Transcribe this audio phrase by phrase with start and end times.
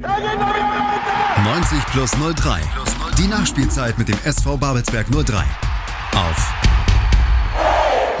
[0.00, 2.60] 90 plus 03.
[3.18, 5.44] Die Nachspielzeit mit dem SV Babelsberg 03.
[6.14, 6.54] Auf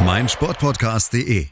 [0.04, 1.46] meinsportpodcast.de.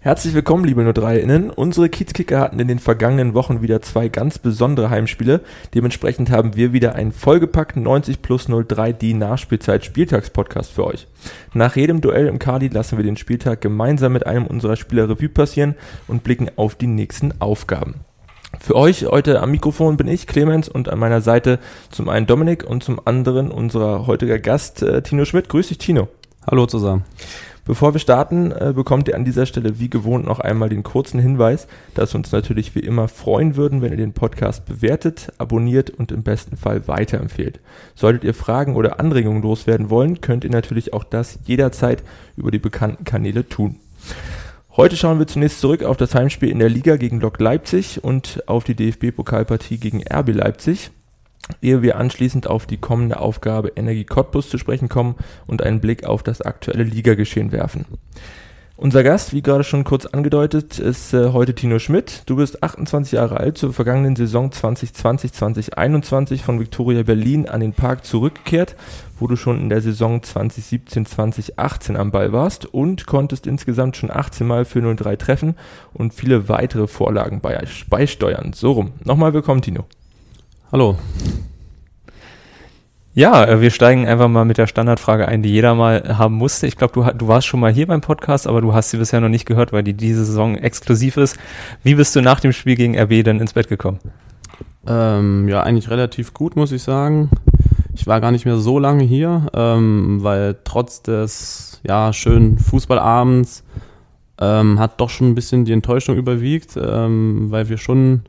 [0.00, 1.50] Herzlich willkommen, liebe 03-Innen.
[1.50, 5.40] Unsere Kiezkicker hatten in den vergangenen Wochen wieder zwei ganz besondere Heimspiele.
[5.74, 11.06] Dementsprechend haben wir wieder einen vollgepackten 90 plus 03 die Nachspielzeit Spieltagspodcast für euch.
[11.54, 15.30] Nach jedem Duell im Kali lassen wir den Spieltag gemeinsam mit einem unserer Spieler Revue
[15.30, 15.74] passieren
[16.06, 18.04] und blicken auf die nächsten Aufgaben.
[18.58, 21.58] Für euch heute am Mikrofon bin ich, Clemens, und an meiner Seite
[21.90, 25.50] zum einen Dominik und zum anderen unser heutiger Gast, äh, Tino Schmidt.
[25.50, 26.08] Grüß dich, Tino.
[26.46, 27.04] Hallo zusammen.
[27.66, 31.20] Bevor wir starten, äh, bekommt ihr an dieser Stelle wie gewohnt noch einmal den kurzen
[31.20, 35.90] Hinweis, dass wir uns natürlich wie immer freuen würden, wenn ihr den Podcast bewertet, abonniert
[35.90, 37.60] und im besten Fall weiterempfehlt.
[37.94, 42.02] Solltet ihr Fragen oder Anregungen loswerden wollen, könnt ihr natürlich auch das jederzeit
[42.38, 43.76] über die bekannten Kanäle tun.
[44.78, 48.44] Heute schauen wir zunächst zurück auf das Heimspiel in der Liga gegen Lok Leipzig und
[48.46, 50.92] auf die DFB-Pokalpartie gegen RB Leipzig
[51.60, 55.16] ehe wir anschließend auf die kommende Aufgabe Energie Cottbus zu sprechen kommen
[55.48, 57.86] und einen Blick auf das aktuelle Ligageschehen werfen.
[58.80, 62.22] Unser Gast, wie gerade schon kurz angedeutet, ist äh, heute Tino Schmidt.
[62.26, 68.04] Du bist 28 Jahre alt, zur vergangenen Saison 2020-2021 von Victoria Berlin an den Park
[68.04, 68.76] zurückgekehrt,
[69.18, 74.46] wo du schon in der Saison 2017-2018 am Ball warst und konntest insgesamt schon 18
[74.46, 75.56] Mal für 03 treffen
[75.92, 78.52] und viele weitere Vorlagen beisteuern.
[78.52, 78.92] So rum.
[79.02, 79.86] Nochmal willkommen, Tino.
[80.70, 80.96] Hallo.
[83.18, 86.68] Ja, äh, wir steigen einfach mal mit der Standardfrage ein, die jeder mal haben musste.
[86.68, 89.20] Ich glaube, du, du warst schon mal hier beim Podcast, aber du hast sie bisher
[89.20, 91.36] noch nicht gehört, weil die diese Saison exklusiv ist.
[91.82, 93.98] Wie bist du nach dem Spiel gegen RB dann ins Bett gekommen?
[94.86, 97.28] Ähm, ja, eigentlich relativ gut, muss ich sagen.
[97.92, 103.64] Ich war gar nicht mehr so lange hier, ähm, weil trotz des ja, schönen Fußballabends
[104.40, 108.22] ähm, hat doch schon ein bisschen die Enttäuschung überwiegt, ähm, weil wir schon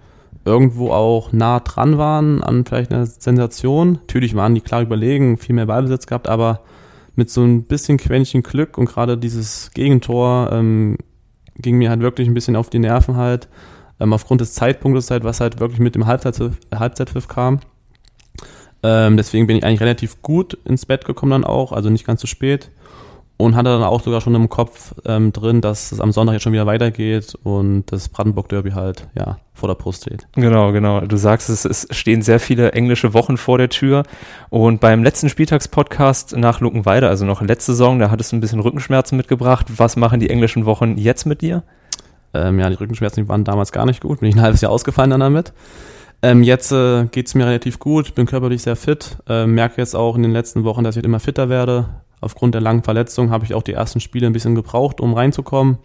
[0.45, 3.93] irgendwo auch nah dran waren an vielleicht einer Sensation.
[3.93, 6.61] Natürlich waren die klar überlegen, viel mehr Ballbesitz gehabt, aber
[7.15, 10.97] mit so ein bisschen Quäntchen Glück und gerade dieses Gegentor ähm,
[11.57, 13.49] ging mir halt wirklich ein bisschen auf die Nerven halt,
[13.99, 17.59] ähm, aufgrund des Zeitpunktes halt, was halt wirklich mit dem Halbzeitpfiff, Halbzeitpfiff kam.
[18.81, 22.21] Ähm, deswegen bin ich eigentlich relativ gut ins Bett gekommen dann auch, also nicht ganz
[22.21, 22.71] zu spät
[23.39, 26.43] und hatte dann auch sogar schon im Kopf ähm, drin, dass es am Sonntag jetzt
[26.43, 30.27] schon wieder weitergeht und das Brandenburg-Derby halt ja vor der Brust steht.
[30.35, 30.99] Genau, genau.
[30.99, 34.03] Du sagst, es, es stehen sehr viele englische Wochen vor der Tür
[34.49, 38.59] und beim letzten Spieltagspodcast nach Luckenweide, also noch letzte Saison, da hattest du ein bisschen
[38.59, 39.67] Rückenschmerzen mitgebracht.
[39.77, 41.63] Was machen die englischen Wochen jetzt mit dir?
[42.33, 44.19] Ähm, ja, die Rückenschmerzen die waren damals gar nicht gut.
[44.19, 45.53] Bin ich ein halbes Jahr ausgefallen dann damit.
[46.21, 50.17] Ähm, jetzt äh, geht mir relativ gut, bin körperlich sehr fit, äh, merke jetzt auch
[50.17, 51.85] in den letzten Wochen, dass ich immer fitter werde,
[52.21, 55.77] Aufgrund der langen Verletzung habe ich auch die ersten Spiele ein bisschen gebraucht, um reinzukommen.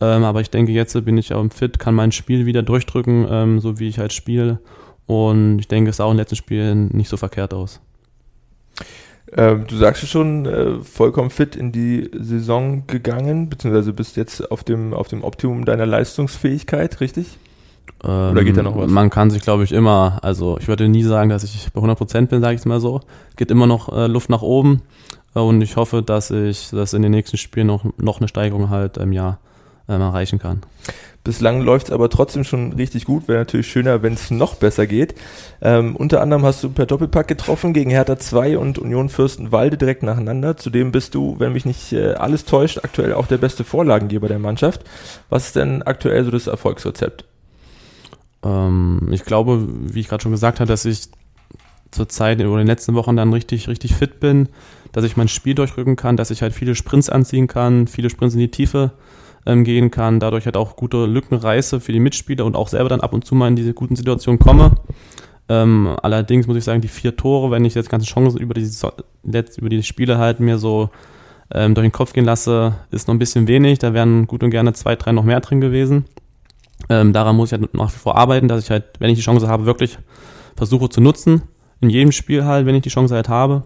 [0.00, 3.60] Ähm, aber ich denke, jetzt bin ich auch fit, kann mein Spiel wieder durchdrücken, ähm,
[3.60, 4.60] so wie ich halt spiele.
[5.06, 7.80] Und ich denke, es sah auch im letzten Spiel nicht so verkehrt aus.
[9.36, 14.50] Ähm, du sagst ja schon, äh, vollkommen fit in die Saison gegangen, beziehungsweise bist jetzt
[14.50, 17.38] auf dem, auf dem Optimum deiner Leistungsfähigkeit, richtig?
[18.02, 18.84] Oder geht da noch was?
[18.84, 21.80] Ähm, man kann sich, glaube ich, immer, also ich würde nie sagen, dass ich bei
[21.80, 23.00] 100% bin, sage ich es mal so.
[23.36, 24.82] Geht immer noch äh, Luft nach oben.
[25.38, 28.96] Und ich hoffe, dass ich das in den nächsten Spielen noch, noch eine Steigerung halt
[28.96, 29.38] im Jahr
[29.88, 30.62] ähm, erreichen kann.
[31.24, 33.28] Bislang läuft es aber trotzdem schon richtig gut.
[33.28, 35.14] Wäre natürlich schöner, wenn es noch besser geht.
[35.60, 40.02] Ähm, unter anderem hast du per Doppelpack getroffen gegen Hertha 2 und Union Fürstenwalde direkt
[40.02, 40.56] nacheinander.
[40.56, 44.38] Zudem bist du, wenn mich nicht äh, alles täuscht, aktuell auch der beste Vorlagengeber der
[44.38, 44.84] Mannschaft.
[45.28, 47.24] Was ist denn aktuell so das Erfolgsrezept?
[48.42, 51.08] Ähm, ich glaube, wie ich gerade schon gesagt habe, dass ich
[51.90, 54.48] zur Zeit oder in den letzten Wochen dann richtig, richtig fit bin,
[54.92, 58.34] dass ich mein Spiel durchrücken kann, dass ich halt viele Sprints anziehen kann, viele Sprints
[58.34, 58.92] in die Tiefe
[59.46, 62.88] ähm, gehen kann, dadurch halt auch gute Lücken reiße für die Mitspieler und auch selber
[62.88, 64.72] dann ab und zu mal in diese guten Situationen komme.
[65.48, 68.68] Ähm, allerdings muss ich sagen, die vier Tore, wenn ich jetzt ganze Chancen über die,
[69.56, 70.90] über die Spiele halt mir so
[71.52, 73.78] ähm, durch den Kopf gehen lasse, ist noch ein bisschen wenig.
[73.78, 76.04] Da wären gut und gerne zwei, drei noch mehr drin gewesen.
[76.90, 79.24] Ähm, daran muss ich halt nach wie vor arbeiten, dass ich halt, wenn ich die
[79.24, 79.98] Chance habe, wirklich
[80.56, 81.42] versuche zu nutzen
[81.80, 83.64] in jedem Spiel halt, wenn ich die Chance halt habe.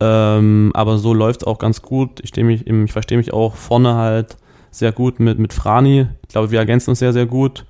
[0.00, 2.20] Ähm, aber so läuft es auch ganz gut.
[2.22, 4.36] Ich, mich, ich verstehe mich auch vorne halt
[4.70, 6.06] sehr gut mit, mit Frani.
[6.22, 7.64] Ich glaube, wir ergänzen uns sehr, sehr gut.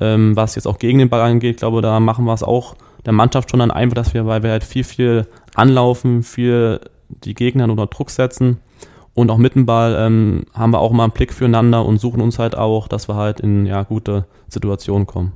[0.00, 2.74] Ähm, was jetzt auch gegen den Ball angeht, ich glaube, da machen wir es auch
[3.04, 7.34] der Mannschaft schon dann einfach, dass wir, weil wir halt viel, viel anlaufen, viel die
[7.34, 8.58] Gegner unter Druck setzen.
[9.12, 12.20] Und auch mit dem Ball ähm, haben wir auch mal einen Blick füreinander und suchen
[12.20, 15.32] uns halt auch, dass wir halt in ja, gute Situationen kommen.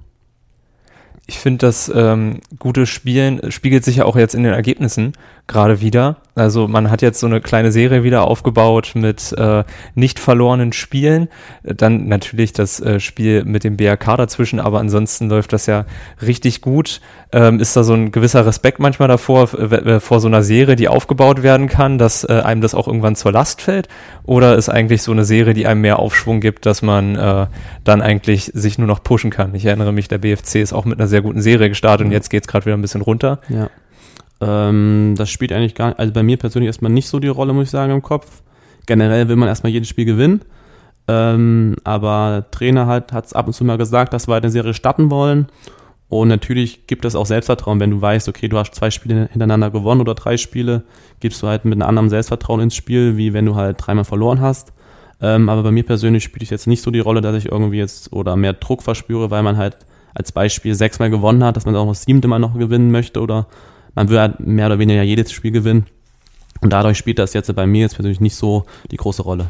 [1.28, 5.12] ich finde, das ähm, gute Spielen spiegelt sich ja auch jetzt in den Ergebnissen
[5.48, 6.16] gerade wieder.
[6.36, 9.64] Also man hat jetzt so eine kleine Serie wieder aufgebaut mit äh,
[9.96, 11.28] nicht verlorenen Spielen.
[11.64, 15.84] Dann natürlich das äh, Spiel mit dem BRK dazwischen, aber ansonsten läuft das ja
[16.22, 17.00] richtig gut.
[17.32, 21.42] Ähm, ist da so ein gewisser Respekt manchmal davor, vor so einer Serie, die aufgebaut
[21.42, 23.88] werden kann, dass äh, einem das auch irgendwann zur Last fällt?
[24.24, 27.46] Oder ist eigentlich so eine Serie, die einem mehr Aufschwung gibt, dass man äh,
[27.82, 29.54] dann eigentlich sich nur noch pushen kann?
[29.54, 32.28] Ich erinnere mich, der BFC ist auch mit einer sehr guten Serie gestartet und jetzt
[32.28, 33.40] geht es gerade wieder ein bisschen runter.
[33.48, 33.70] Ja.
[34.40, 37.64] Ähm, das spielt eigentlich gar also bei mir persönlich erstmal nicht so die Rolle, muss
[37.64, 38.42] ich sagen, im Kopf.
[38.86, 40.42] Generell will man erstmal jedes Spiel gewinnen.
[41.08, 45.10] Ähm, aber Trainer hat es ab und zu mal gesagt, dass wir eine Serie starten
[45.10, 45.48] wollen.
[46.08, 49.70] Und natürlich gibt es auch Selbstvertrauen, wenn du weißt, okay, du hast zwei Spiele hintereinander
[49.70, 50.84] gewonnen oder drei Spiele,
[51.20, 54.40] gibst du halt mit einem anderen Selbstvertrauen ins Spiel, wie wenn du halt dreimal verloren
[54.40, 54.72] hast.
[55.20, 57.78] Ähm, aber bei mir persönlich spielt es jetzt nicht so die Rolle, dass ich irgendwie
[57.78, 59.76] jetzt oder mehr Druck verspüre, weil man halt
[60.14, 63.46] als Beispiel sechsmal gewonnen hat, dass man auch das siebte Mal noch gewinnen möchte oder
[63.98, 65.86] man will halt mehr oder weniger jedes Spiel gewinnen.
[66.60, 69.46] Und dadurch spielt das jetzt bei mir jetzt persönlich nicht so die große Rolle.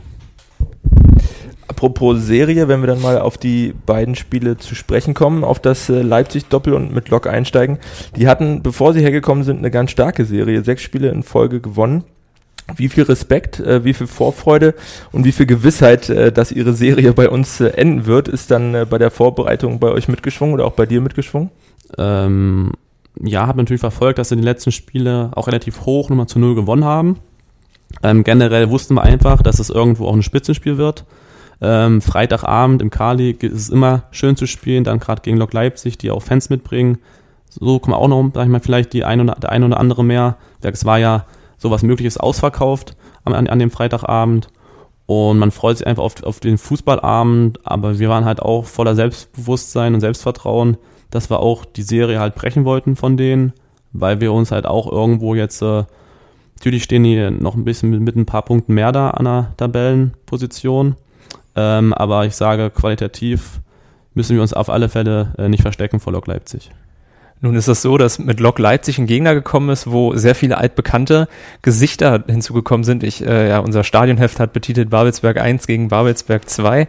[1.67, 5.91] Apropos Serie, wenn wir dann mal auf die beiden Spiele zu sprechen kommen, auf das
[5.91, 7.79] äh, Leipzig-Doppel und mit Lok einsteigen.
[8.17, 10.65] Die hatten, bevor sie hergekommen sind, eine ganz starke Serie.
[10.65, 12.05] Sechs Spiele in Folge gewonnen.
[12.75, 14.75] Wie viel Respekt, äh, wie viel Vorfreude
[15.13, 18.97] und wie viel Gewissheit, äh, dass ihre Serie bei uns enden wird, ist dann bei
[18.97, 21.51] der Vorbereitung bei euch mitgeschwungen oder auch bei dir mitgeschwungen?
[21.99, 22.73] Ähm,
[23.23, 26.55] ja, habe natürlich verfolgt, dass sie die letzten Spiele auch relativ hoch Nummer zu null
[26.55, 27.17] gewonnen haben.
[28.03, 31.05] Ähm, generell wussten wir einfach, dass es irgendwo auch ein Spitzenspiel wird.
[31.61, 35.99] Ähm, Freitagabend im Kali ist es immer schön zu spielen, dann gerade gegen Lok Leipzig,
[35.99, 36.99] die auch Fans mitbringen.
[37.49, 40.05] So kommen auch noch, sag ich mal, vielleicht die ein oder, der ein oder andere
[40.05, 40.37] mehr.
[40.63, 41.25] Es war ja
[41.57, 44.49] sowas Mögliches ausverkauft an, an dem Freitagabend.
[45.07, 48.95] Und man freut sich einfach auf, auf den Fußballabend, aber wir waren halt auch voller
[48.95, 50.77] Selbstbewusstsein und Selbstvertrauen,
[51.11, 53.53] dass wir auch die Serie halt brechen wollten von denen,
[53.93, 55.85] weil wir uns halt auch irgendwo jetzt, äh,
[56.57, 59.53] natürlich stehen die noch ein bisschen mit, mit ein paar Punkten mehr da an der
[59.57, 60.97] Tabellenposition,
[61.57, 63.61] ähm, aber ich sage, qualitativ
[64.15, 66.71] müssen wir uns auf alle Fälle äh, nicht verstecken vor Lok Leipzig.
[67.41, 70.59] Nun ist es so, dass mit Lok Leipzig ein Gegner gekommen ist, wo sehr viele
[70.59, 71.29] altbekannte
[71.63, 73.05] Gesichter hinzugekommen sind.
[73.05, 76.81] Ich, äh, ja, unser Stadionheft hat betitelt Babelsberg 1 gegen Babelsberg 2.
[76.81, 76.87] Ja.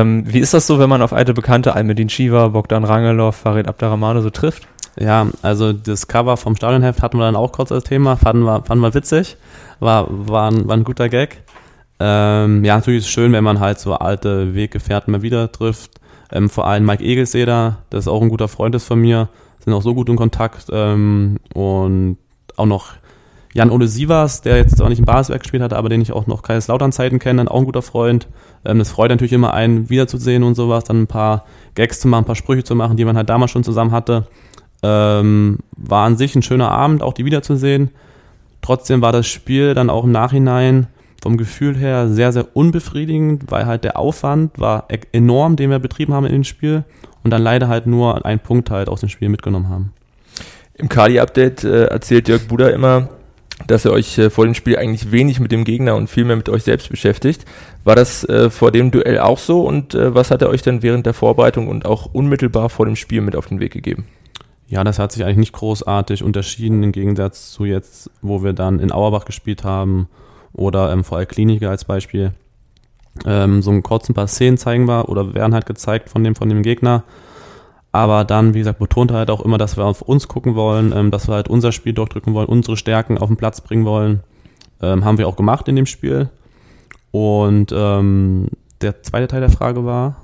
[0.00, 3.68] Ähm, wie ist das so, wenn man auf alte Bekannte, Almedin Shiva, Bogdan Rangelov, Farid
[3.68, 4.68] Abderrahmane so trifft?
[4.98, 8.62] Ja, also das Cover vom Stadionheft hatten wir dann auch kurz als Thema, fanden wir,
[8.64, 9.36] fanden wir witzig,
[9.78, 11.38] war, war, ein, war ein guter Gag.
[12.00, 16.00] Ähm, ja, natürlich ist es schön, wenn man halt so alte Weggefährten mal wieder trifft.
[16.32, 19.28] Ähm, vor allem Mike Egelseder, das ist auch ein guter Freund ist von mir,
[19.62, 20.66] sind auch so gut in Kontakt.
[20.72, 22.16] Ähm, und
[22.56, 22.92] auch noch
[23.52, 26.42] Jan-Ole Sievers, der jetzt zwar nicht im Basiswerk gespielt hat, aber den ich auch noch
[26.42, 28.28] Kaiserslautern-Zeiten kenne, auch ein guter Freund.
[28.64, 31.44] Ähm, das freut natürlich immer einen, wiederzusehen und sowas, dann ein paar
[31.74, 34.26] Gags zu machen, ein paar Sprüche zu machen, die man halt damals schon zusammen hatte.
[34.82, 37.90] Ähm, war an sich ein schöner Abend, auch die wiederzusehen.
[38.62, 40.86] Trotzdem war das Spiel dann auch im Nachhinein
[41.22, 45.78] vom Gefühl her sehr, sehr unbefriedigend, weil halt der Aufwand war e- enorm, den wir
[45.78, 46.84] betrieben haben in dem Spiel
[47.22, 49.92] und dann leider halt nur einen Punkt halt aus dem Spiel mitgenommen haben.
[50.74, 53.10] Im Kali-Update äh, erzählt Jörg Buder immer,
[53.66, 56.36] dass ihr euch äh, vor dem Spiel eigentlich wenig mit dem Gegner und viel mehr
[56.36, 57.44] mit euch selbst beschäftigt.
[57.84, 60.82] War das äh, vor dem Duell auch so und äh, was hat er euch dann
[60.82, 64.06] während der Vorbereitung und auch unmittelbar vor dem Spiel mit auf den Weg gegeben?
[64.68, 68.78] Ja, das hat sich eigentlich nicht großartig unterschieden im Gegensatz zu jetzt, wo wir dann
[68.78, 70.08] in Auerbach gespielt haben
[70.52, 72.32] oder ähm, VR Kliniker als Beispiel
[73.26, 76.48] ähm, so einen kurzen paar Szenen zeigen wir oder werden halt gezeigt von dem, von
[76.48, 77.04] dem Gegner.
[77.92, 80.92] Aber dann, wie gesagt, betont er halt auch immer, dass wir auf uns gucken wollen,
[80.94, 84.20] ähm, dass wir halt unser Spiel durchdrücken wollen, unsere Stärken auf den Platz bringen wollen.
[84.80, 86.30] Ähm, haben wir auch gemacht in dem Spiel.
[87.10, 88.48] Und ähm,
[88.80, 90.16] der zweite Teil der Frage war.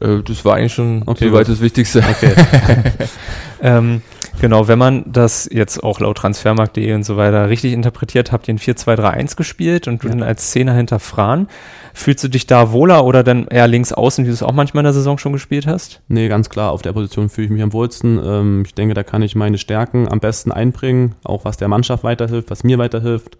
[0.00, 2.04] Äh, das war eigentlich schon okay, soweit das Wichtigste.
[2.08, 2.34] Okay.
[3.62, 4.02] ähm,
[4.38, 8.54] Genau, wenn man das jetzt auch laut Transfermarkt.de und so weiter richtig interpretiert, habt ihr
[8.54, 10.14] ein 4-2-3-1 gespielt und du ja.
[10.14, 11.48] dann als Zehner hinter Fran.
[11.94, 14.82] Fühlst du dich da wohler oder dann eher links außen, wie du es auch manchmal
[14.82, 16.02] in der Saison schon gespielt hast?
[16.08, 16.72] Nee, ganz klar.
[16.72, 18.20] Auf der Position fühle ich mich am wohlsten.
[18.22, 22.04] Ähm, ich denke, da kann ich meine Stärken am besten einbringen, auch was der Mannschaft
[22.04, 23.38] weiterhilft, was mir weiterhilft.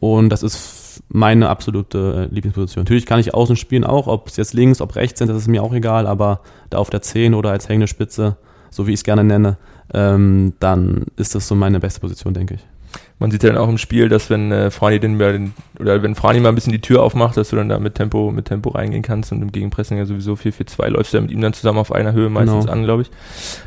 [0.00, 2.84] Und das ist meine absolute äh, Lieblingsposition.
[2.84, 5.48] Natürlich kann ich außen spielen auch, ob es jetzt links, ob rechts sind, das ist
[5.48, 8.36] mir auch egal, aber da auf der 10 oder als hängende Spitze,
[8.70, 9.58] so wie ich es gerne nenne,
[9.94, 12.60] ähm, dann ist das so meine beste Position, denke ich.
[13.22, 16.16] Man sieht ja dann auch im Spiel, dass wenn äh, Frani den, den oder wenn
[16.16, 18.70] Frani mal ein bisschen die Tür aufmacht, dass du dann da mit Tempo, mit Tempo
[18.70, 21.78] reingehen kannst und im Gegenpressing ja sowieso 4-4-2 läufst du ja mit ihm dann zusammen
[21.78, 22.72] auf einer Höhe meistens genau.
[22.72, 23.10] an, glaube ich.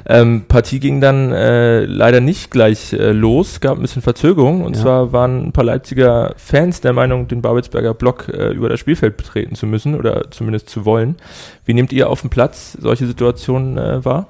[0.07, 4.75] Ähm, Partie ging dann äh, leider nicht gleich äh, los, gab ein bisschen Verzögerung und
[4.75, 4.81] ja.
[4.81, 9.15] zwar waren ein paar Leipziger Fans der Meinung, den Babelsberger Block äh, über das Spielfeld
[9.15, 11.15] betreten zu müssen oder zumindest zu wollen.
[11.63, 14.27] Wie nehmt ihr auf dem Platz solche Situationen äh, wahr?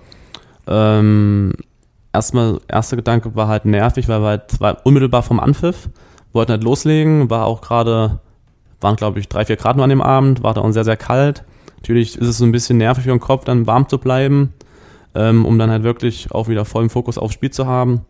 [0.68, 1.54] Ähm,
[2.16, 5.90] erstmal, erster Gedanke war halt nervig, weil wir halt unmittelbar vom Anpfiff,
[6.34, 8.20] wollten halt loslegen, war auch gerade,
[8.82, 10.98] waren glaube ich drei, vier Grad nur an dem Abend, war da auch sehr, sehr
[10.98, 11.44] kalt.
[11.78, 14.54] Natürlich ist es so ein bisschen nervig für den Kopf, dann warm zu bleiben,
[15.14, 18.02] ähm, um dann halt wirklich auch wieder vollen Fokus aufs Spiel zu haben.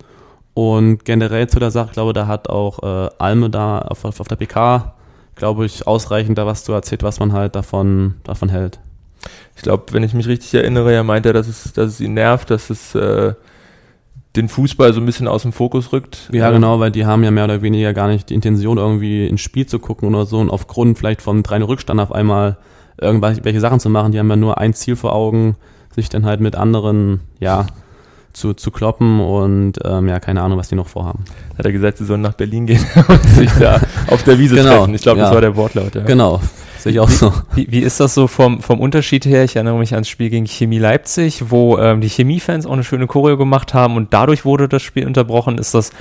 [0.53, 4.37] Und generell zu der Sache, glaube, da hat auch äh, Alme da auf, auf der
[4.37, 4.93] PK,
[5.35, 8.79] glaube ich, ausreichend da was zu erzählt, was man halt davon, davon hält.
[9.55, 12.49] Ich glaube, wenn ich mich richtig erinnere, er meinte, dass es, dass es ihn nervt,
[12.49, 13.33] dass es äh,
[14.35, 16.29] den Fußball so ein bisschen aus dem Fokus rückt.
[16.31, 19.41] Ja, genau, weil die haben ja mehr oder weniger gar nicht die Intention, irgendwie ins
[19.41, 22.57] Spiel zu gucken oder so und aufgrund vielleicht von drei Rückstand auf einmal
[22.99, 24.11] irgendwelche Sachen zu machen.
[24.11, 25.55] Die haben ja nur ein Ziel vor Augen,
[25.93, 27.65] sich dann halt mit anderen, ja,
[28.35, 31.23] zu, zu kloppen und ähm, ja, keine Ahnung, was die noch vorhaben.
[31.57, 34.79] Hat er gesagt, sie sollen nach Berlin gehen und sich da auf der Wiese Genau,
[34.79, 34.93] treffen.
[34.93, 35.33] Ich glaube, das ja.
[35.33, 35.95] war der Wortlaut.
[35.95, 36.01] Ja.
[36.03, 36.41] Genau,
[36.77, 37.31] sehe ich auch so.
[37.55, 39.43] Wie, wie ist das so vom, vom Unterschied her?
[39.45, 43.07] Ich erinnere mich ans Spiel gegen Chemie Leipzig, wo ähm, die Chemie-Fans auch eine schöne
[43.07, 45.57] Choreo gemacht haben und dadurch wurde das Spiel unterbrochen.
[45.57, 45.91] Ist das,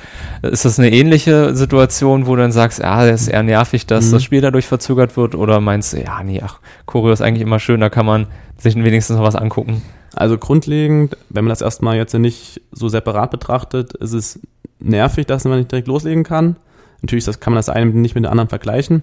[0.42, 4.06] ist das eine ähnliche Situation, wo du dann sagst, ja, das ist eher nervig, dass
[4.08, 4.12] Mhm.
[4.12, 5.34] das Spiel dadurch verzögert wird?
[5.36, 8.26] Oder meinst du, ja, nee, ach, Choreo ist eigentlich immer schön, da kann man
[8.58, 9.82] sich wenigstens noch was angucken?
[10.14, 14.40] Also grundlegend, wenn man das erstmal jetzt nicht so separat betrachtet, ist es
[14.78, 16.56] nervig, dass man nicht direkt loslegen kann.
[17.02, 19.02] Natürlich das kann man das eine nicht mit dem anderen vergleichen.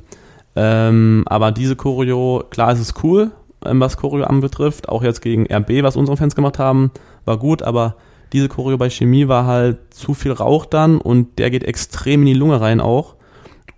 [0.55, 3.31] Ähm, aber diese Choreo, klar ist es cool,
[3.65, 4.89] ähm, was Choreo anbetrifft.
[4.89, 6.91] Auch jetzt gegen RB, was unsere Fans gemacht haben,
[7.25, 7.95] war gut, aber
[8.33, 12.27] diese Choreo bei Chemie war halt zu viel Rauch dann und der geht extrem in
[12.27, 13.15] die Lunge rein auch.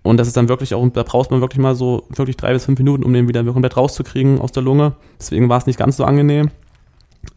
[0.04, 2.66] Und das ist dann wirklich auch, da braucht man wirklich mal so wirklich drei bis
[2.66, 4.92] fünf Minuten, um den wieder komplett rauszukriegen aus der Lunge.
[5.18, 6.50] Deswegen war es nicht ganz so angenehm.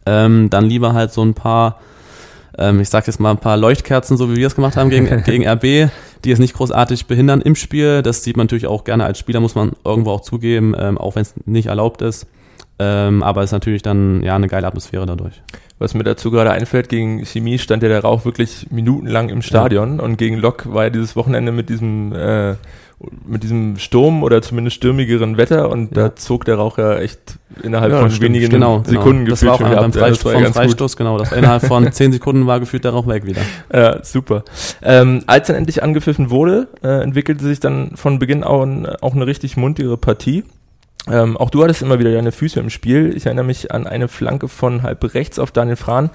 [0.04, 1.80] Ähm, dann lieber halt so ein paar,
[2.58, 5.22] ähm, ich sag jetzt mal ein paar Leuchtkerzen, so wie wir es gemacht haben gegen,
[5.24, 5.90] gegen RB,
[6.24, 8.02] die es nicht großartig behindern im Spiel.
[8.02, 11.14] Das sieht man natürlich auch gerne als Spieler, muss man irgendwo auch zugeben, ähm, auch
[11.14, 12.26] wenn es nicht erlaubt ist.
[12.78, 15.42] Ähm, aber es ist natürlich dann ja eine geile Atmosphäre dadurch.
[15.80, 20.00] Was mir dazu gerade einfällt, gegen Chemie stand ja der Rauch wirklich minutenlang im Stadion
[20.00, 22.54] und gegen Lok war ja dieses Wochenende mit diesem äh,
[23.24, 26.08] mit diesem Sturm oder zumindest stürmigeren Wetter und Ja.
[26.08, 28.24] da zog der Rauch ja echt innerhalb Ja, von stimmt.
[28.24, 28.90] wenigen Genau, genau.
[28.90, 29.94] Sekunden Das gefühlt war auch schon beim gehabt.
[29.94, 30.62] Ja, Freistoß, ja vom ganz gut.
[30.64, 31.18] Freistoß, genau.
[31.18, 33.42] Das innerhalb von zehn Sekunden war gefühlt der Rauch weg wieder.
[33.72, 34.42] Ja, super.
[34.82, 39.28] Ähm, als dann endlich angepfiffen wurde, äh, entwickelte sich dann von Beginn an auch eine
[39.28, 40.42] richtig muntere Partie.
[41.10, 43.14] Ähm, auch du hattest immer wieder deine Füße im Spiel.
[43.16, 46.10] Ich erinnere mich an eine Flanke von halb rechts auf Daniel Frahn,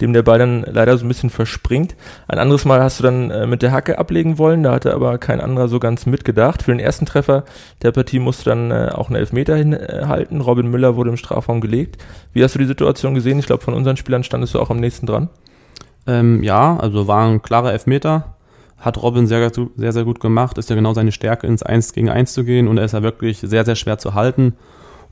[0.00, 1.96] dem der Ball dann leider so ein bisschen verspringt.
[2.28, 5.18] Ein anderes Mal hast du dann äh, mit der Hacke ablegen wollen, da hatte aber
[5.18, 6.62] kein anderer so ganz mitgedacht.
[6.62, 7.44] Für den ersten Treffer
[7.82, 10.40] der Partie musste dann äh, auch einen Elfmeter hinhalten.
[10.40, 11.98] Robin Müller wurde im Strafraum gelegt.
[12.32, 13.38] Wie hast du die Situation gesehen?
[13.38, 15.28] Ich glaube, von unseren Spielern standest du auch am nächsten dran.
[16.06, 18.37] Ähm, ja, also war ein klarer Elfmeter.
[18.78, 20.56] Hat Robin sehr, sehr, sehr gut gemacht.
[20.58, 22.68] Ist ja genau seine Stärke, ins 1 gegen 1 zu gehen.
[22.68, 24.54] Und er ist ja wirklich sehr, sehr schwer zu halten.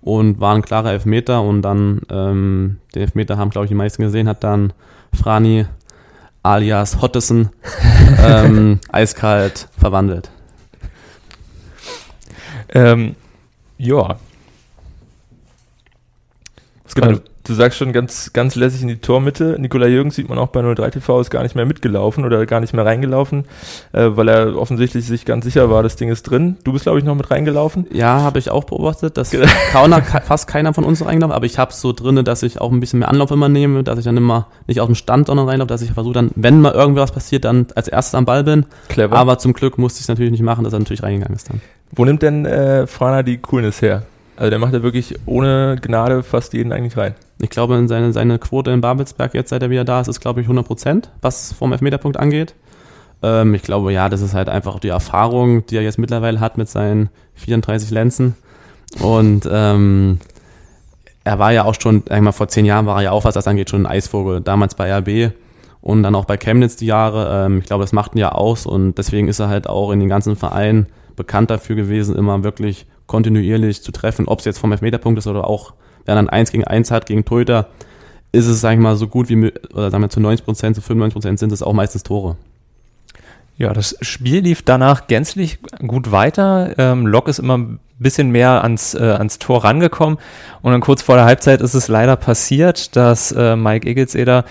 [0.02, 1.42] Und war ein klarer Elfmeter.
[1.42, 4.72] Und dann, ähm, den Elfmeter haben, glaube ich, die meisten gesehen, hat dann
[5.12, 5.66] Frani
[6.44, 7.50] alias Hottesen
[8.24, 10.30] ähm, eiskalt verwandelt.
[12.68, 13.16] Ähm,
[13.78, 14.16] ja.
[16.84, 19.56] Was Genau, kann- du, sagst schon ganz, ganz lässig in die Tormitte.
[19.58, 22.60] Nikola Jürgens sieht man auch bei 03 TV, ist gar nicht mehr mitgelaufen oder gar
[22.60, 23.44] nicht mehr reingelaufen,
[23.92, 26.56] äh, weil er offensichtlich sich ganz sicher war, das Ding ist drin.
[26.64, 27.86] Du bist, glaube ich, noch mit reingelaufen.
[27.92, 29.46] Ja, habe ich auch beobachtet, dass Genau.
[29.72, 32.80] keiner, fast keiner von uns reingelaufen, aber ich habe so drinne, dass ich auch ein
[32.80, 35.68] bisschen mehr Anlauf immer nehme, dass ich dann immer nicht aus dem Stand sondern reinlaufe,
[35.68, 38.66] dass ich versuche dann, wenn mal irgendwas passiert, dann als erstes am Ball bin.
[38.88, 39.16] Clever.
[39.16, 41.60] Aber zum Glück musste ich es natürlich nicht machen, dass er natürlich reingegangen ist dann.
[41.92, 44.02] Wo nimmt denn äh, Frana die Coolness her?
[44.36, 47.14] Also der macht ja wirklich ohne Gnade fast jeden eigentlich rein.
[47.40, 50.40] Ich glaube, seine, seine Quote in Babelsberg, jetzt seit er wieder da ist, ist, glaube
[50.40, 52.54] ich, 100 Prozent, was vom Elfmeterpunkt angeht.
[53.22, 56.58] Ähm, ich glaube, ja, das ist halt einfach die Erfahrung, die er jetzt mittlerweile hat
[56.58, 58.34] mit seinen 34 Lenzen.
[59.00, 60.18] Und ähm,
[61.24, 63.24] er war ja auch schon, sag ich mal, vor zehn Jahren war er ja auch,
[63.24, 64.42] was das angeht, schon ein Eisvogel.
[64.42, 65.32] Damals bei RB
[65.80, 67.46] und dann auch bei Chemnitz die Jahre.
[67.46, 70.00] Ähm, ich glaube, das macht ihn ja aus und deswegen ist er halt auch in
[70.00, 74.72] den ganzen Vereinen bekannt dafür gewesen, immer wirklich kontinuierlich zu treffen, ob es jetzt vom
[74.72, 75.72] Elfmeterpunkt ist oder auch,
[76.04, 77.68] wenn er dann eins gegen eins hat gegen Torhüter,
[78.32, 80.82] ist es, sag ich mal, so gut wie, oder sagen wir zu 90 Prozent, zu
[80.82, 82.36] 95 Prozent sind es auch meistens Tore.
[83.58, 86.74] Ja, das Spiel lief danach gänzlich gut weiter.
[86.76, 90.18] Ähm, Lok ist immer ein bisschen mehr ans, äh, ans Tor rangekommen.
[90.60, 94.44] Und dann kurz vor der Halbzeit ist es leider passiert, dass äh, Mike Egelseder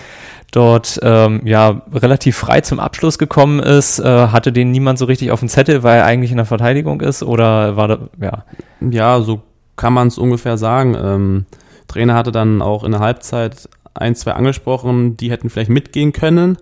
[0.56, 4.00] dort ähm, ja relativ frei zum Abschluss gekommen ist.
[4.00, 7.02] Äh, hatte den niemand so richtig auf dem Zettel, weil er eigentlich in der Verteidigung
[7.02, 7.24] ist?
[7.24, 8.46] Oder war da, ja.
[8.80, 9.42] Ja, so
[9.76, 10.96] kann man es ungefähr sagen.
[11.00, 11.46] Ähm,
[11.88, 16.58] Trainer hatte dann auch in der Halbzeit ein, zwei angesprochen, die hätten vielleicht mitgehen können.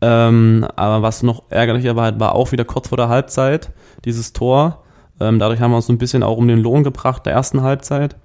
[0.00, 3.70] Ähm, aber was noch ärgerlicher war, war auch wieder kurz vor der Halbzeit
[4.04, 4.82] dieses Tor.
[5.20, 7.62] Ähm, dadurch haben wir uns so ein bisschen auch um den Lohn gebracht der ersten
[7.62, 8.16] Halbzeit.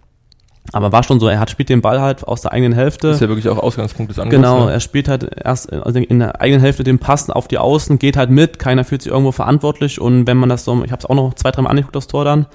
[0.74, 3.08] Aber war schon so, er hat spielt den Ball halt aus der eigenen Hälfte.
[3.08, 4.36] Das ist ja wirklich auch Ausgangspunkt des Angriffs.
[4.36, 4.74] Genau, ne?
[4.74, 8.18] er spielt halt erst also in der eigenen Hälfte den Pass auf die Außen, geht
[8.18, 11.06] halt mit, keiner fühlt sich irgendwo verantwortlich und wenn man das so, ich habe es
[11.06, 12.48] auch noch zwei, dreimal angeguckt, das Tor dann,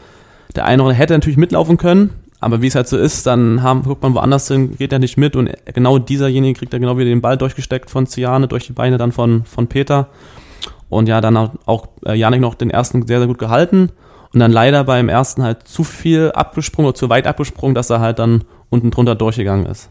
[0.55, 4.03] der eine hätte natürlich mitlaufen können, aber wie es halt so ist, dann haben, guckt
[4.03, 7.23] man woanders hin, geht er nicht mit und genau dieserjenige kriegt er genau wieder den
[7.23, 10.09] Ball durchgesteckt von Ziane, durch die Beine dann von, von Peter
[10.91, 13.91] und ja, dann auch, auch äh, Janik noch den ersten sehr, sehr gut gehalten
[14.33, 18.01] und dann leider beim ersten halt zu viel abgesprungen oder zu weit abgesprungen, dass er
[18.01, 19.91] halt dann unten drunter durchgegangen ist.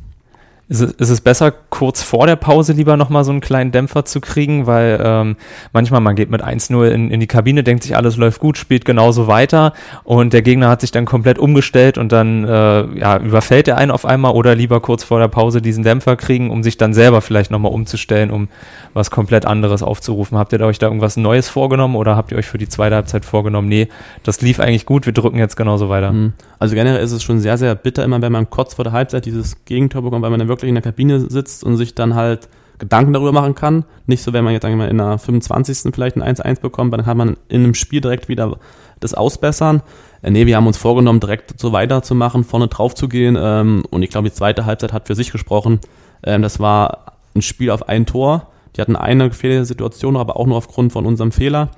[0.71, 4.05] Ist es, ist es besser, kurz vor der Pause lieber nochmal so einen kleinen Dämpfer
[4.05, 5.35] zu kriegen, weil ähm,
[5.73, 8.85] manchmal man geht mit 1-0 in, in die Kabine, denkt sich, alles läuft gut, spielt
[8.85, 9.73] genauso weiter
[10.05, 13.91] und der Gegner hat sich dann komplett umgestellt und dann äh, ja, überfällt er einen
[13.91, 17.19] auf einmal oder lieber kurz vor der Pause diesen Dämpfer kriegen, um sich dann selber
[17.19, 18.47] vielleicht nochmal umzustellen, um
[18.93, 20.37] was komplett anderes aufzurufen.
[20.37, 23.25] Habt ihr euch da irgendwas Neues vorgenommen oder habt ihr euch für die zweite Halbzeit
[23.25, 23.87] vorgenommen, nee,
[24.23, 26.11] das lief eigentlich gut, wir drücken jetzt genauso weiter?
[26.11, 26.33] Mhm.
[26.59, 29.25] Also generell ist es schon sehr, sehr bitter immer, wenn man kurz vor der Halbzeit
[29.25, 32.49] dieses Gegentor bekommt, weil man dann wirklich in der Kabine sitzt und sich dann halt
[32.81, 33.85] Gedanken darüber machen kann.
[34.07, 35.93] Nicht so, wenn man jetzt sagen in der 25.
[35.93, 38.57] vielleicht ein 1-1 bekommt, dann kann man in einem Spiel direkt wieder
[38.99, 39.83] das ausbessern.
[40.21, 43.37] Äh, nee, wir haben uns vorgenommen, direkt so weiterzumachen, vorne drauf zu gehen.
[43.39, 45.79] Ähm, und ich glaube, die zweite Halbzeit hat für sich gesprochen.
[46.23, 48.50] Ähm, das war ein Spiel auf ein Tor.
[48.75, 51.69] Die hatten eine gefährliche Situation, aber auch nur aufgrund von unserem Fehler.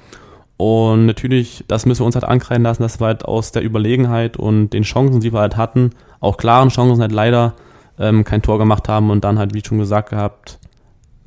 [0.57, 4.37] Und natürlich, das müssen wir uns halt ankreiden lassen, dass wir halt aus der Überlegenheit
[4.37, 7.53] und den Chancen, die wir halt hatten, auch klaren Chancen halt leider
[7.99, 10.59] ähm, kein Tor gemacht haben und dann halt, wie schon gesagt gehabt,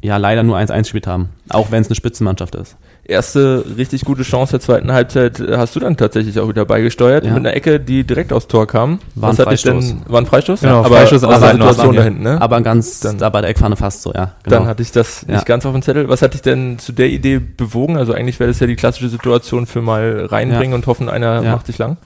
[0.06, 1.30] ja, leider nur 1-1 gespielt haben.
[1.48, 2.76] Auch wenn es eine Spitzenmannschaft ist.
[3.04, 7.25] Erste richtig gute Chance der zweiten Halbzeit äh, hast du dann tatsächlich auch wieder beigesteuert
[7.25, 7.30] Ja.
[7.30, 8.98] mit einer Ecke, die direkt aufs Tor kam.
[9.14, 9.88] War ein Was hat dich Freistoß.
[9.88, 10.60] Denn, war ein Freistoß?
[10.60, 12.40] Genau, aber Freistoß aus der Situation da hinten, ne?
[12.40, 14.32] Aber ganz, Dann- da bei der Eckfahne fast so, ja.
[14.44, 14.56] Genau.
[14.58, 15.34] Dann hatte ich das Ja.
[15.34, 16.08] nicht ganz auf dem Zettel.
[16.08, 17.96] Was hat dich denn zu der Idee bewogen?
[17.96, 21.52] Also eigentlich wäre das ja die klassische Situation für mal reinbringen und hoffen, einer Ja.
[21.52, 21.96] macht sich lang.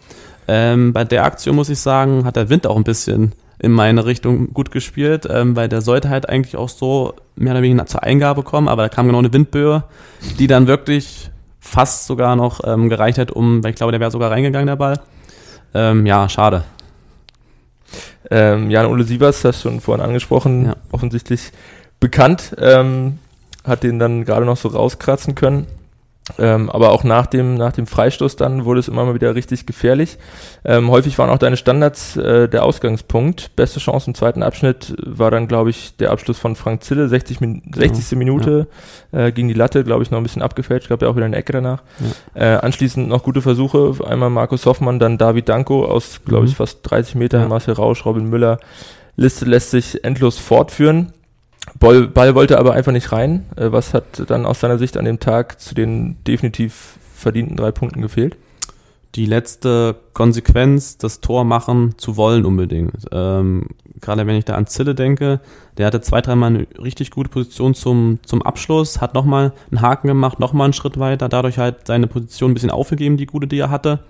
[0.48, 4.06] Ähm, bei der Aktion muss ich sagen, hat der Wind auch ein bisschen in meine
[4.06, 8.02] Richtung gut gespielt, ähm, weil der sollte halt eigentlich auch so mehr oder weniger zur
[8.02, 9.84] Eingabe kommen, aber da kam genau eine Windböe,
[10.38, 14.10] die dann wirklich fast sogar noch ähm, gereicht hat, um, weil ich glaube, der wäre
[14.10, 15.00] sogar reingegangen, der Ball.
[15.74, 16.64] Ähm, ja, schade.
[18.30, 20.76] Ähm, Jan-Ole Sievers, hast du schon vorhin angesprochen, Ja.
[20.90, 21.52] offensichtlich
[22.00, 23.18] bekannt, ähm,
[23.64, 25.66] hat den dann gerade noch so rauskratzen können.
[26.38, 29.66] Ähm, aber auch nach dem, nach dem Freistoß dann wurde es immer mal wieder richtig
[29.66, 30.16] gefährlich.
[30.64, 33.56] Ähm, häufig waren auch deine Standards äh, der Ausgangspunkt.
[33.56, 37.40] Beste Chance im zweiten Abschnitt war dann, glaube ich, der Abschluss von Frank Zille, 60,
[37.40, 38.16] Min 60.
[38.16, 38.68] Minute
[39.10, 40.88] äh, gegen die Latte, glaube ich, noch ein bisschen abgefälscht.
[40.88, 41.82] Gab ja auch wieder eine Ecke danach.
[42.34, 43.94] Äh, anschließend noch gute Versuche.
[44.06, 46.56] Einmal Markus Hoffmann, dann David Danko aus, glaube ich, Mhm.
[46.56, 47.42] fast 30 Metern.
[47.42, 47.48] Ja.
[47.48, 48.60] Marcel Rausch, Robin Müller.
[49.16, 51.12] Liste lässt sich endlos fortführen.
[51.78, 53.46] Ball, Ball wollte aber einfach nicht rein.
[53.56, 57.70] Äh, was hat dann aus deiner Sicht an dem Tag zu den definitiv verdienten drei
[57.70, 58.36] Punkten gefehlt?
[59.16, 63.06] die letzte Konsequenz, das Tor machen zu wollen unbedingt.
[63.10, 63.66] Ähm,
[64.00, 65.40] gerade wenn ich da an Zille denke,
[65.78, 70.08] der hatte zwei, dreimal eine richtig gute Position zum, zum Abschluss, hat nochmal einen Haken
[70.08, 73.58] gemacht, nochmal einen Schritt weiter, dadurch halt seine Position ein bisschen aufgegeben, die gute, die
[73.58, 74.00] er hatte.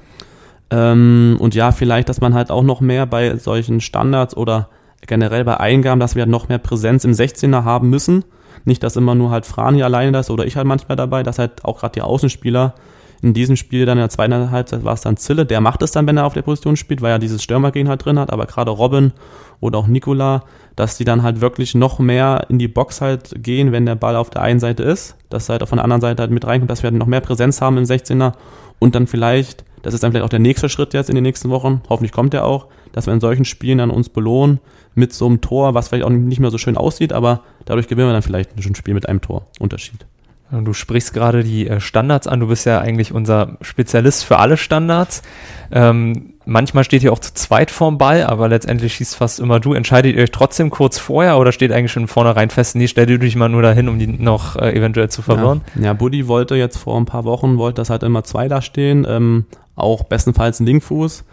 [0.70, 4.68] Ähm, und ja, vielleicht, dass man halt auch noch mehr bei solchen Standards oder
[5.06, 8.24] generell bei Eingaben, dass wir noch mehr Präsenz im 16er haben müssen.
[8.64, 11.64] Nicht, dass immer nur halt Frani alleine das oder ich halt manchmal dabei, dass halt
[11.64, 12.74] auch gerade die Außenspieler
[13.22, 15.90] in diesem Spiel dann in der zweiten Halbzeit war es dann Zille, der macht es
[15.90, 18.46] dann, wenn er auf der Position spielt, weil er dieses Stürmergehen halt drin hat, aber
[18.46, 19.12] gerade Robin
[19.60, 23.72] oder auch Nikola, dass die dann halt wirklich noch mehr in die Box halt gehen,
[23.72, 26.30] wenn der Ball auf der einen Seite ist, dass halt von der anderen Seite halt
[26.30, 28.32] mit reinkommt, dass wir halt noch mehr Präsenz haben im 16er
[28.78, 31.50] und dann vielleicht, das ist dann vielleicht auch der nächste Schritt jetzt in den nächsten
[31.50, 34.60] Wochen, hoffentlich kommt er auch, dass wir in solchen Spielen dann uns belohnen
[34.94, 38.09] mit so einem Tor, was vielleicht auch nicht mehr so schön aussieht, aber dadurch gewinnen
[38.09, 39.46] wir dann vielleicht ein Spiel mit einem Tor.
[39.59, 40.07] Unterschied.
[40.50, 42.40] Du sprichst gerade die äh, Standards an.
[42.40, 45.22] Du bist ja eigentlich unser Spezialist für alle Standards.
[45.70, 49.74] Ähm, manchmal steht ihr auch zu zweit vorm Ball, aber letztendlich schießt fast immer du.
[49.74, 53.37] Entscheidet ihr euch trotzdem kurz vorher oder steht eigentlich schon vornherein fest, nee, stell dich
[53.37, 55.61] mal nur dahin, um die noch äh, eventuell zu verwirren?
[55.76, 58.61] Ja, ja, Buddy wollte jetzt vor ein paar Wochen, wollte das halt immer zwei da
[58.61, 59.44] stehen, ähm,
[59.76, 61.24] auch bestenfalls ein Linkfuß.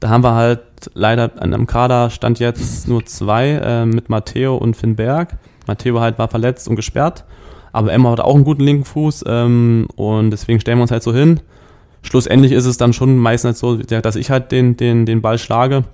[0.00, 0.60] Da haben wir halt
[0.94, 5.38] leider an einem Kader stand jetzt nur zwei äh, mit Matteo und Finn Berg.
[5.66, 7.24] Matteo halt war verletzt und gesperrt,
[7.72, 11.02] aber Emma hat auch einen guten linken Fuß ähm, und deswegen stellen wir uns halt
[11.02, 11.40] so hin.
[12.02, 15.84] Schlussendlich ist es dann schon meistens so, dass ich halt den, den, den Ball schlage.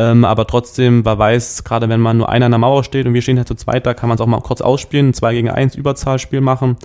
[0.00, 3.14] Ähm, aber trotzdem, wer weiß, gerade wenn man nur einer an der Mauer steht und
[3.14, 5.50] wir stehen halt zu zweit, da kann man es auch mal kurz ausspielen, 2 gegen
[5.50, 6.76] 1 Überzahlspiel machen.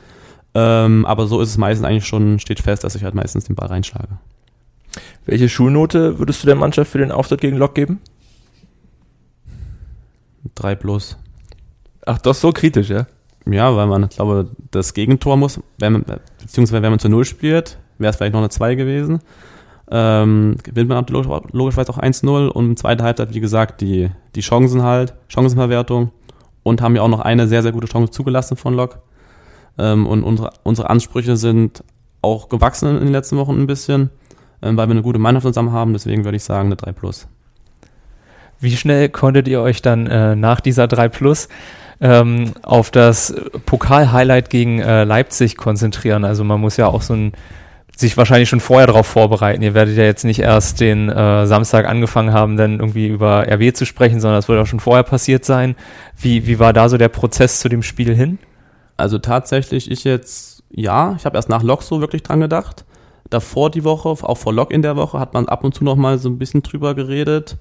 [0.55, 3.55] Ähm, aber so ist es meistens eigentlich schon, steht fest, dass ich halt meistens den
[3.55, 4.17] Ball reinschlage.
[5.25, 8.01] Welche Schulnote würdest du der Mannschaft für den Auftritt gegen Lok geben?
[10.55, 11.17] 3 plus.
[12.05, 13.07] Ach, das ist so kritisch, ja?
[13.45, 16.05] Ja, weil man, ich glaube, das Gegentor muss, wenn man,
[16.41, 19.19] beziehungsweise wenn man zu Null spielt, wäre es vielleicht noch eine 2 gewesen.
[19.91, 24.83] ähm, gewinnt man logischerweise auch 1-0 und in zweiter Halbzeit, wie gesagt, die, die Chancen
[24.83, 26.11] halt, Chancenverwertung
[26.63, 28.99] und haben ja auch noch eine sehr, sehr gute Chance zugelassen von Lok.
[29.77, 31.83] Ähm, und unsere, unsere Ansprüche sind
[32.21, 34.09] auch gewachsen in den letzten Wochen ein bisschen,
[34.63, 37.27] weil wir eine gute Mannschaft zusammen haben, deswegen würde ich sagen eine 3 Plus.
[38.59, 41.49] Wie schnell konntet ihr euch dann äh, nach dieser 3 Plus
[41.99, 46.23] ähm, auf das Pokal-Highlight gegen äh, Leipzig konzentrieren?
[46.23, 47.33] Also man muss ja auch so ein
[47.95, 49.61] sich wahrscheinlich schon vorher darauf vorbereiten.
[49.61, 53.71] Ihr werdet ja jetzt nicht erst den äh, Samstag angefangen haben, dann irgendwie über RW
[53.73, 55.75] zu sprechen, sondern das wird auch schon vorher passiert sein.
[56.17, 58.39] Wie, wie war da so der Prozess zu dem Spiel hin?
[58.97, 62.83] Also tatsächlich, ich jetzt, ja, ich habe erst nach Lok so wirklich dran gedacht.
[63.29, 65.95] Davor die Woche, auch vor Lok in der Woche, hat man ab und zu noch
[65.95, 67.57] mal so ein bisschen drüber geredet,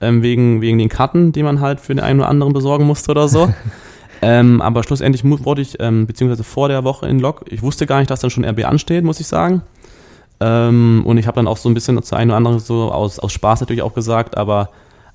[0.00, 3.10] ähm, wegen, wegen den Karten, die man halt für den einen oder anderen besorgen musste
[3.10, 3.52] oder so.
[4.22, 7.98] ähm, aber schlussendlich wurde ich, ähm, beziehungsweise vor der Woche in Lok, ich wusste gar
[7.98, 9.62] nicht, dass dann schon RB ansteht, muss ich sagen.
[10.38, 13.18] Ähm, und ich habe dann auch so ein bisschen zu einem oder anderen so aus,
[13.18, 14.70] aus Spaß natürlich auch gesagt, aber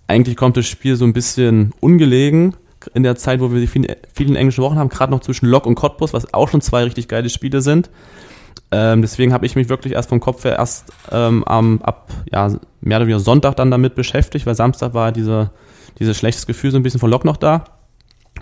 [0.07, 2.55] eigentlich kommt das Spiel so ein bisschen ungelegen
[2.93, 5.67] in der Zeit, wo wir die vielen, vielen englischen Wochen haben, gerade noch zwischen Lok
[5.67, 7.89] und Cottbus, was auch schon zwei richtig geile Spiele sind.
[8.71, 12.47] Ähm, deswegen habe ich mich wirklich erst vom Kopf her erst ähm, ab ja,
[12.79, 15.51] mehr oder weniger Sonntag dann damit beschäftigt, weil Samstag war diese,
[15.99, 17.65] dieses schlechtes Gefühl so ein bisschen von Lok noch da.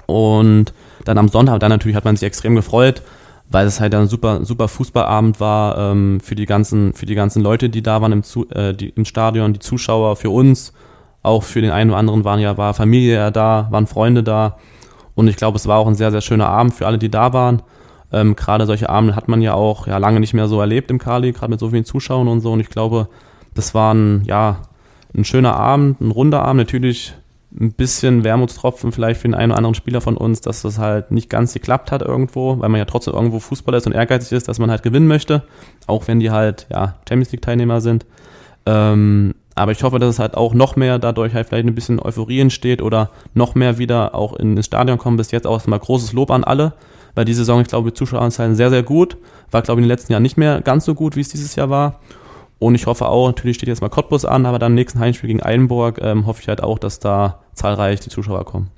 [0.06, 0.74] Und
[1.06, 3.02] dann am Sonntag, dann natürlich hat man sich extrem gefreut,
[3.50, 7.42] weil es halt ein super, super Fußballabend war ähm, für die ganzen, für die ganzen
[7.42, 10.74] Leute, die da waren im, Zu äh, die, im Stadion, die Zuschauer, für uns,
[11.24, 14.58] auch für den einen oder anderen waren ja, war Familie ja da, waren Freunde da.
[15.16, 17.34] Und ich glaube, es war auch ein sehr, sehr schöner Abend für alle, die da
[17.34, 17.64] waren.
[18.12, 21.00] Ähm, gerade solche Abende hat man ja auch ja lange nicht mehr so erlebt im
[21.00, 22.52] Kali, gerade mit so vielen Zuschauern und so.
[22.52, 23.08] Und ich glaube,
[23.54, 24.62] das war ein, ja,
[25.16, 26.58] ein schöner Abend, ein runder Abend.
[26.60, 27.14] Natürlich
[27.60, 31.12] ein bisschen Wermutstropfen vielleicht für den einen oder anderen Spieler von uns, dass das halt
[31.12, 34.48] nicht ganz geklappt hat irgendwo, weil man ja trotzdem irgendwo Fußballer ist und ehrgeizig ist,
[34.48, 35.44] dass man halt gewinnen möchte,
[35.88, 38.06] auch wenn die halt ja Champions League Teilnehmer sind.
[38.68, 42.00] Ähm, aber ich hoffe, dass es halt auch noch mehr dadurch halt vielleicht ein bisschen
[42.00, 45.18] Euphorie entsteht oder noch mehr wieder auch in das Stadion kommen.
[45.18, 46.74] Bis jetzt auch mal großes Lob an alle,
[47.16, 49.18] weil die Saison, ich glaube, die Zuschaueranzahlen sehr, sehr gut.
[49.52, 51.56] War, glaube ich, in den letzten Jahren nicht mehr ganz so gut, wie es dieses
[51.56, 52.00] Jahr war.
[52.60, 55.28] Und ich hoffe auch, natürlich steht jetzt mal Cottbus an, aber dann im nächsten Heimspiel
[55.28, 58.70] gegen Eilenburg ähm, hoffe ich halt auch, dass da zahlreich die Zuschauer kommen.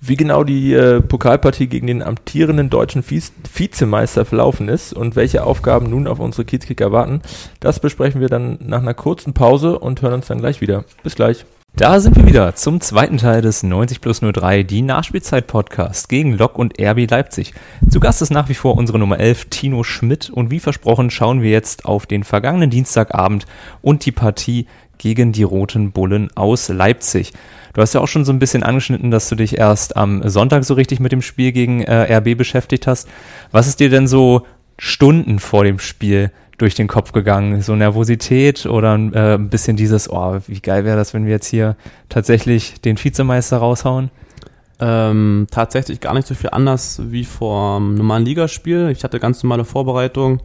[0.00, 5.44] Wie genau die äh, Pokalpartie gegen den amtierenden deutschen Vize Vizemeister verlaufen ist und welche
[5.44, 7.22] Aufgaben nun auf unsere Kiezkicker warten,
[7.60, 10.84] das besprechen wir dann nach einer kurzen Pause und hören uns dann gleich wieder.
[11.04, 11.44] Bis gleich.
[11.74, 16.58] Da sind wir wieder zum zweiten Teil des 90 plus 03, die Nachspielzeit-Podcast gegen Lok
[16.58, 17.54] und RB Leipzig.
[17.88, 20.28] Zu Gast ist nach wie vor unsere Nummer 11, Tino Schmidt.
[20.28, 23.46] Und wie versprochen schauen wir jetzt auf den vergangenen Dienstagabend
[23.80, 24.66] und die Partie
[24.98, 27.32] gegen die Roten Bullen aus Leipzig.
[27.72, 30.64] Du hast ja auch schon so ein bisschen angeschnitten, dass du dich erst am Sonntag
[30.64, 33.08] so richtig mit dem Spiel gegen äh, RB beschäftigt hast.
[33.50, 36.32] Was ist dir denn so Stunden vor dem Spiel
[36.62, 37.60] durch den Kopf gegangen?
[37.60, 41.48] So Nervosität oder äh, ein bisschen dieses, oh, wie geil wäre das, wenn wir jetzt
[41.48, 41.76] hier
[42.08, 44.10] tatsächlich den Vizemeister raushauen?
[44.78, 48.90] Ähm, tatsächlich gar nicht so viel anders wie vor einem normalen Ligaspiel.
[48.90, 50.40] Ich hatte ganz normale Vorbereitung,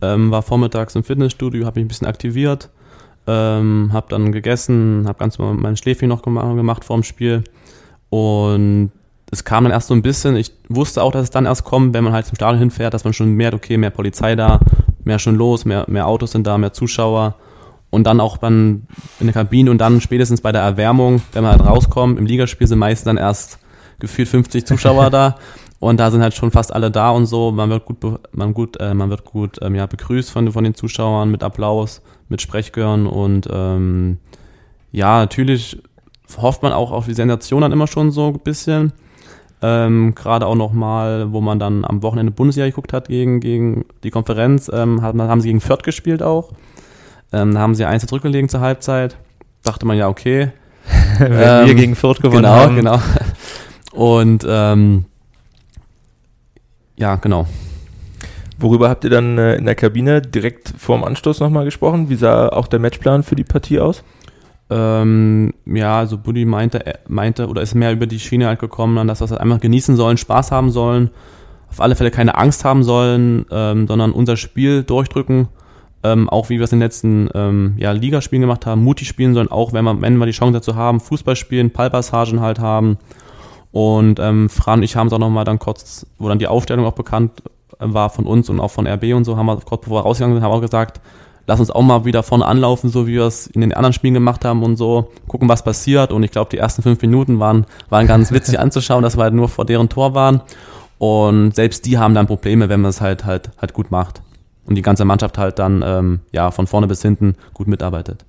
[0.00, 2.70] ähm, war vormittags im Fitnessstudio, habe mich ein bisschen aktiviert,
[3.26, 7.44] ähm, habe dann gegessen, habe ganz normal mein Schläfchen noch gemacht, gemacht vor dem Spiel
[8.08, 8.90] und
[9.30, 11.94] es kam dann erst so ein bisschen, ich wusste auch, dass es dann erst kommt,
[11.94, 14.60] wenn man halt zum Stadion hinfährt, dass man schon merkt, okay, mehr Polizei da,
[15.04, 17.34] mehr schon los, mehr, mehr Autos sind da, mehr Zuschauer.
[17.90, 18.86] Und dann auch dann
[19.18, 22.66] in der Kabine und dann spätestens bei der Erwärmung, wenn man halt rauskommt, im Ligaspiel
[22.66, 23.58] sind meistens dann erst
[23.98, 25.36] gefühlt 50 Zuschauer da.
[25.80, 27.52] Und da sind halt schon fast alle da und so.
[27.52, 27.98] Man wird gut,
[28.32, 32.02] man gut, äh, man wird gut ähm, ja, begrüßt von, von den Zuschauern mit Applaus,
[32.28, 34.18] mit Sprechgören und ähm,
[34.90, 35.80] ja, natürlich
[36.36, 38.92] hofft man auch auf die Sensation dann immer schon so ein bisschen.
[39.60, 44.10] Ähm, Gerade auch nochmal, wo man dann am Wochenende Bundesjahr geguckt hat gegen, gegen die
[44.10, 46.52] Konferenz, ähm, hat, haben sie gegen Fürth gespielt auch.
[47.32, 49.16] Ähm, da haben sie eins zurückgelegen zur Halbzeit.
[49.62, 50.52] Dachte man ja, okay.
[51.18, 52.76] Wenn wir ähm, gegen Fürth gewonnen genau, haben.
[52.76, 53.00] Genau,
[53.92, 55.04] Und ähm,
[56.96, 57.46] ja, genau.
[58.58, 62.08] Worüber habt ihr dann äh, in der Kabine direkt vorm Anstoß nochmal gesprochen?
[62.08, 64.02] Wie sah auch der Matchplan für die Partie aus?
[64.70, 69.20] Ähm, ja, also Buddy meinte, meinte oder ist mehr über die Schiene halt gekommen, dass
[69.20, 71.10] wir es halt einfach genießen sollen, Spaß haben sollen,
[71.70, 75.48] auf alle Fälle keine Angst haben sollen, ähm, sondern unser Spiel durchdrücken,
[76.02, 79.32] ähm, auch wie wir es in den letzten ähm, ja, Ligaspielen gemacht haben, mutig spielen
[79.34, 82.98] sollen, auch wenn wir, wenn wir die Chance dazu haben, Fußball spielen, Pallpassagen halt haben.
[83.72, 86.86] Und ähm, Fran und ich haben es auch nochmal dann kurz, wo dann die Aufstellung
[86.86, 87.42] auch bekannt
[87.78, 90.02] äh, war von uns und auch von RB und so, haben wir kurz bevor wir
[90.02, 91.00] rausgegangen sind, haben auch gesagt,
[91.48, 94.14] lass uns auch mal wieder vorne anlaufen, so wie wir es in den anderen Spielen
[94.14, 96.12] gemacht haben und so, gucken, was passiert.
[96.12, 99.34] Und ich glaube, die ersten fünf Minuten waren, waren ganz witzig anzuschauen, dass wir halt
[99.34, 100.42] nur vor deren Tor waren.
[100.98, 104.20] Und selbst die haben dann Probleme, wenn man es halt halt halt gut macht.
[104.66, 108.26] und die ganze Mannschaft halt dann ähm, ja von vorne bis hinten gut mitarbeitet.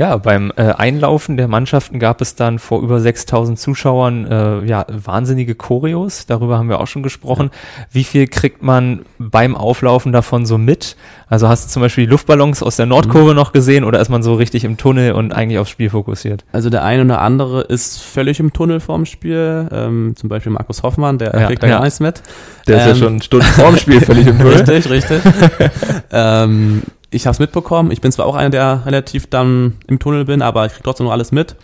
[0.00, 4.86] Ja, beim äh, Einlaufen der Mannschaften gab es dann vor über 6000 Zuschauern äh, ja,
[4.88, 6.24] wahnsinnige Choreos.
[6.24, 7.50] Darüber haben wir auch schon gesprochen.
[7.52, 7.84] Ja.
[7.92, 10.96] Wie viel kriegt man beim Auflaufen davon so mit?
[11.28, 13.36] Also hast du zum Beispiel die Luftballons aus der Nordkurve mhm.
[13.36, 16.46] noch gesehen oder ist man so richtig im Tunnel und eigentlich aufs Spiel fokussiert?
[16.50, 19.68] Also der eine oder andere ist völlig im Tunnel vorm Spiel.
[19.70, 21.74] Ähm, zum Beispiel Markus Hoffmann, der ja, kriegt da ja.
[21.74, 22.22] gar nichts mit.
[22.66, 24.62] Der ähm, ist ja ähm, schon Stunden vorm Spiel völlig im Tunnel.
[24.62, 25.20] richtig, richtig.
[26.10, 27.90] ähm, ich habe es mitbekommen.
[27.90, 31.06] Ich bin zwar auch einer, der relativ dann im Tunnel bin, aber ich kriege trotzdem
[31.06, 31.56] noch alles mit.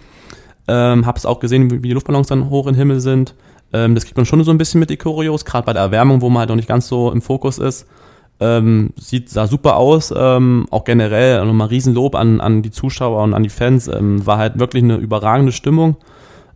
[0.69, 3.35] Ähm, habe es auch gesehen, wie die Luftballons dann hoch im Himmel sind.
[3.73, 6.21] Ähm, das kriegt man schon so ein bisschen mit, die Choreos, gerade bei der Erwärmung,
[6.21, 7.87] wo man halt noch nicht ganz so im Fokus ist.
[8.39, 13.33] Ähm, sieht, sah super aus, ähm, auch generell nochmal Riesenlob an, an die Zuschauer und
[13.33, 13.89] an die Fans.
[13.89, 15.97] Ähm, war halt wirklich eine überragende Stimmung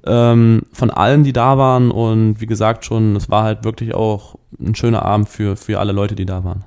[0.04, 4.34] ähm, von allen, die da waren und wie gesagt schon, es war halt wirklich auch
[4.58, 6.64] ein schöner Abend für, für alle Leute, die da waren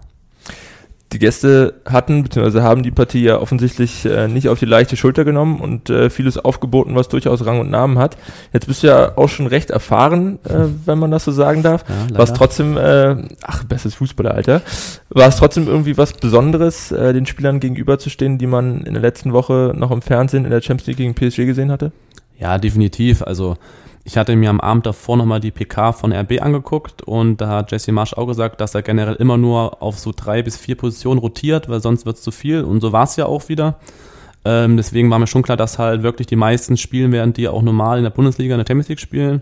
[1.14, 5.24] die Gäste hatten, beziehungsweise haben die Partie ja offensichtlich äh, nicht auf die leichte Schulter
[5.24, 8.18] genommen und äh, vieles aufgeboten, was durchaus Rang und Namen hat.
[8.52, 11.86] Jetzt bist du ja auch schon recht erfahren, äh, wenn man das so sagen darf.
[11.88, 14.62] Ja, war es trotzdem, äh, ach, bestes Fußballeralter,
[15.10, 19.34] war es trotzdem irgendwie was Besonderes, äh, den Spielern gegenüberzustehen, die man in der letzten
[19.34, 21.92] Woche noch im Fernsehen in der Champions League gegen PSG gesehen hatte?
[22.40, 23.22] Ja, definitiv.
[23.22, 23.58] Also
[24.06, 27.72] ich hatte mir am Abend davor nochmal die PK von RB angeguckt und da hat
[27.72, 31.20] Jesse Marsch auch gesagt, dass er generell immer nur auf so drei bis vier Positionen
[31.20, 33.80] rotiert, weil sonst wird es zu viel und so war es ja auch wieder.
[34.46, 37.62] Ähm, deswegen war mir schon klar, dass halt wirklich die meisten spielen werden, die auch
[37.62, 39.42] normal in der Bundesliga, in der Champions League spielen.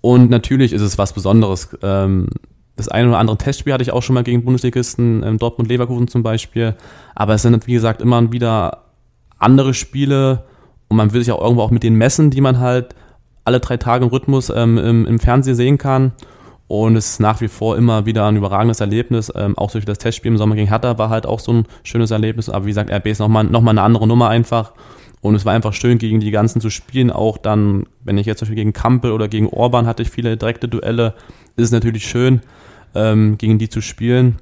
[0.00, 1.76] Und natürlich ist es was Besonderes.
[1.82, 2.28] Ähm,
[2.76, 6.08] das eine oder andere Testspiel hatte ich auch schon mal gegen Bundesligisten, ähm, Dortmund Leverkusen
[6.08, 6.74] zum Beispiel.
[7.14, 8.84] Aber es sind, wie gesagt, immer wieder
[9.38, 10.44] andere Spiele
[10.88, 12.94] und man will sich auch irgendwo auch mit denen messen, die man halt
[13.44, 16.12] alle drei Tage im Rhythmus ähm, im, im, Fernsehen sehen kann.
[16.68, 19.32] Und es ist nach wie vor immer wieder ein überragendes Erlebnis.
[19.34, 22.10] Ähm, auch durch das Testspiel im Sommer gegen Hertha war halt auch so ein schönes
[22.10, 22.48] Erlebnis.
[22.48, 24.72] Aber wie gesagt, RB ist nochmal noch mal eine andere Nummer einfach.
[25.20, 27.10] Und es war einfach schön, gegen die ganzen zu spielen.
[27.10, 30.36] Auch dann, wenn ich jetzt zum Beispiel gegen Kampel oder gegen Orban hatte ich viele
[30.36, 31.14] direkte Duelle,
[31.56, 32.40] ist es natürlich schön,
[32.94, 34.38] ähm, gegen die zu spielen.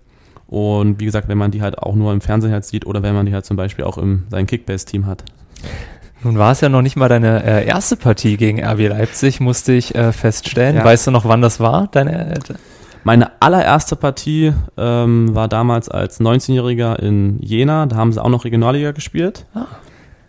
[0.47, 3.15] Und wie gesagt, wenn man die halt auch nur im Fernsehen halt sieht oder wenn
[3.15, 5.25] man die halt zum Beispiel auch im sein Kickbase-Team hat.
[6.23, 9.73] Nun war es ja noch nicht mal deine äh, erste Partie gegen RB Leipzig, musste
[9.73, 10.77] ich äh, feststellen.
[10.77, 10.85] Ja.
[10.85, 11.89] Weißt du noch, wann das war?
[11.93, 12.39] Deine, äh,
[13.05, 17.87] Meine allererste Partie ähm, war damals als 19-Jähriger in Jena.
[17.87, 19.47] Da haben sie auch noch Regionalliga gespielt.
[19.55, 19.67] Ah.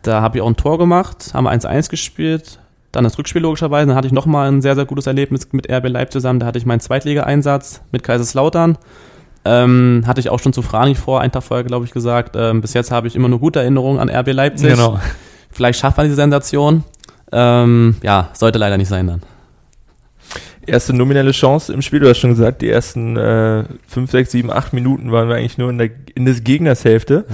[0.01, 2.59] Da habe ich auch ein Tor gemacht, haben 1-1 gespielt.
[2.93, 3.87] Dann das Rückspiel logischerweise.
[3.87, 6.39] Dann hatte ich nochmal ein sehr, sehr gutes Erlebnis mit RB Leipzig zusammen.
[6.39, 8.77] Da hatte ich meinen Zweitliga-Einsatz mit Kaiserslautern.
[9.43, 12.35] Ähm, hatte ich auch schon zu Frani vor, einen Tag vorher, glaube ich, gesagt.
[12.37, 14.69] Ähm, bis jetzt habe ich immer nur gute Erinnerungen an RB Leipzig.
[14.69, 14.99] Genau.
[15.51, 16.83] Vielleicht schafft man diese Sensation.
[17.31, 19.21] Ähm, ja, sollte leider nicht sein dann.
[20.65, 24.51] Erste nominelle Chance im Spiel, du hast schon gesagt, die ersten äh, 5, 6, 7,
[24.51, 27.25] 8 Minuten waren wir eigentlich nur in der in des Gegners Hälfte.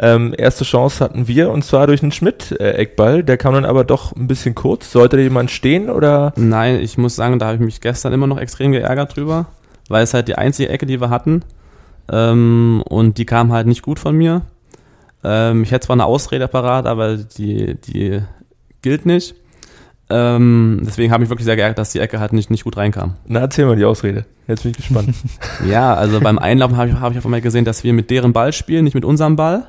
[0.00, 0.14] Ja.
[0.14, 4.14] Ähm, erste Chance hatten wir und zwar durch einen Schmidt-Eckball, der kam dann aber doch
[4.14, 4.92] ein bisschen kurz.
[4.92, 6.32] Sollte da jemand stehen oder?
[6.36, 9.46] Nein, ich muss sagen, da habe ich mich gestern immer noch extrem geärgert drüber,
[9.88, 11.42] weil es halt die einzige Ecke, die wir hatten
[12.10, 14.42] ähm, und die kam halt nicht gut von mir.
[15.26, 18.22] Ähm, ich hätte zwar eine Ausrede parat, aber die, die
[18.80, 19.34] gilt nicht.
[20.08, 23.14] Ähm, deswegen habe ich wirklich sehr geärgert, dass die Ecke halt nicht, nicht gut reinkam.
[23.26, 24.24] Na, erzähl mal die Ausrede.
[24.46, 25.16] Jetzt bin ich gespannt.
[25.68, 28.32] ja, also beim Einlaufen habe ich, hab ich auf einmal gesehen, dass wir mit deren
[28.32, 29.66] Ball spielen, nicht mit unserem Ball,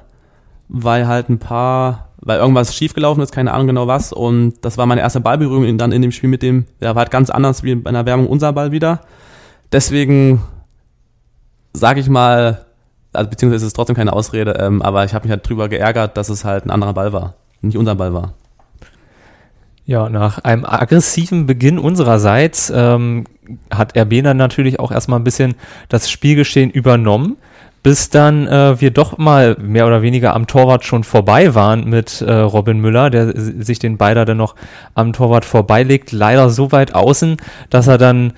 [0.70, 4.14] weil halt ein paar, weil irgendwas schiefgelaufen ist, keine Ahnung genau was.
[4.14, 7.02] Und das war meine erste Ballberührung in, dann in dem Spiel mit dem, der war
[7.02, 9.02] halt ganz anders wie bei einer Werbung unser Ball wieder.
[9.72, 10.44] Deswegen
[11.74, 12.67] sage ich mal,
[13.14, 16.18] also beziehungsweise ist es trotzdem keine Ausrede, ähm, aber ich habe mich halt drüber geärgert,
[16.18, 18.34] dass es halt ein anderer Ball war, nicht unser Ball war.
[19.86, 23.24] Ja, nach einem aggressiven Beginn unsererseits ähm,
[23.74, 25.56] hat RB dann natürlich auch erstmal ein bisschen
[25.88, 27.38] das Spielgeschehen übernommen,
[27.84, 32.20] bis dann äh, wir doch mal mehr oder weniger am Torwart schon vorbei waren mit
[32.20, 34.56] äh, Robin Müller, der sich den Beider dann noch
[34.94, 37.38] am Torwart vorbeilegt, leider so weit außen,
[37.70, 38.34] dass er dann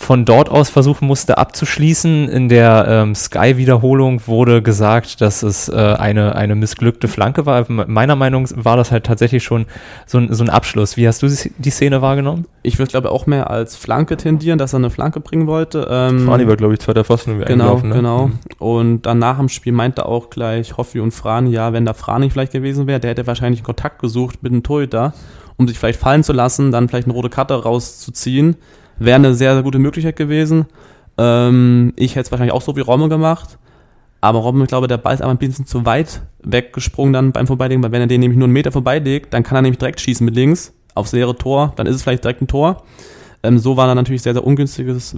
[0.00, 2.30] von dort aus versuchen musste abzuschließen.
[2.30, 7.66] In der ähm, Sky-Wiederholung wurde gesagt, dass es äh, eine, eine missglückte Flanke war.
[7.68, 9.66] Meiner Meinung nach war das halt tatsächlich schon
[10.06, 10.96] so ein, so ein Abschluss.
[10.96, 12.46] Wie hast du die Szene wahrgenommen?
[12.62, 15.86] Ich würde, glaube auch mehr als Flanke tendieren, dass er eine Flanke bringen wollte.
[15.90, 17.38] Ähm, Frani war, glaube ich, zweiter Pfosten.
[17.40, 17.94] Genau, ne?
[17.94, 18.28] genau.
[18.28, 18.38] Mhm.
[18.58, 22.30] Und dann nach dem Spiel meinte auch gleich Hoffi und Frani, ja, wenn da Frani
[22.30, 25.12] vielleicht gewesen wäre, der hätte wahrscheinlich Kontakt gesucht mit dem Torhüter,
[25.58, 28.56] um sich vielleicht fallen zu lassen, dann vielleicht eine rote Karte rauszuziehen
[29.00, 30.66] Wäre eine sehr, sehr gute Möglichkeit gewesen.
[31.18, 33.58] Ähm, ich hätte es wahrscheinlich auch so wie Romme gemacht.
[34.20, 37.46] Aber Robben, ich glaube, der Ball ist aber ein bisschen zu weit weggesprungen dann beim
[37.46, 40.00] Vorbeilegen, weil wenn er den nämlich nur einen Meter vorbeilegt, dann kann er nämlich direkt
[40.00, 42.82] schießen mit links aufs leere Tor, dann ist es vielleicht direkt ein Tor.
[43.42, 45.16] Ähm, so war er natürlich sehr, sehr ungünstiges,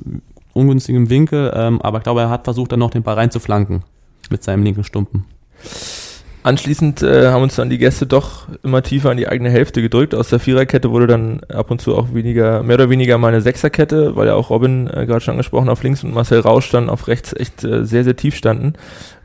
[0.52, 3.82] ungünstigem Winkel, ähm, aber ich glaube, er hat versucht, dann noch den Ball reinzuflanken.
[4.30, 5.24] mit seinem linken Stumpen.
[6.44, 10.12] Anschließend äh, haben uns dann die Gäste doch immer tiefer in die eigene Hälfte gedrückt.
[10.12, 13.40] Aus der Viererkette wurde dann ab und zu auch weniger, mehr oder weniger mal eine
[13.40, 16.90] Sechserkette, weil ja auch Robin äh, gerade schon angesprochen auf links und Marcel Rausch dann
[16.90, 18.72] auf rechts echt äh, sehr, sehr tief standen.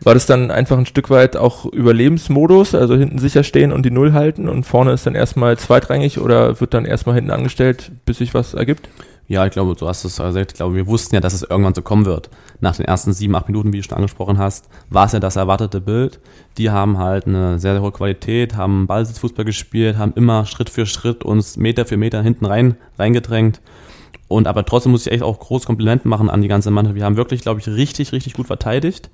[0.01, 3.91] War das dann einfach ein Stück weit auch Überlebensmodus, also hinten sicher stehen und die
[3.91, 8.19] Null halten und vorne ist dann erstmal zweitrangig oder wird dann erstmal hinten angestellt, bis
[8.19, 8.89] sich was ergibt?
[9.29, 10.51] Ja, ich glaube, du hast es gesagt.
[10.53, 12.29] Ich glaube, wir wussten ja, dass es irgendwann so kommen wird.
[12.61, 15.35] Nach den ersten sieben, acht Minuten, wie du schon angesprochen hast, war es ja das
[15.35, 16.21] erwartete Bild.
[16.57, 20.85] Die haben halt eine sehr, sehr hohe Qualität, haben Ballsitzfußball gespielt, haben immer Schritt für
[20.85, 23.59] Schritt uns Meter für Meter hinten rein, reingedrängt.
[24.29, 26.95] Und aber trotzdem muss ich echt auch groß Kompliment machen an die ganze Mannschaft.
[26.95, 29.09] Wir haben wirklich, glaube ich, richtig, richtig gut verteidigt.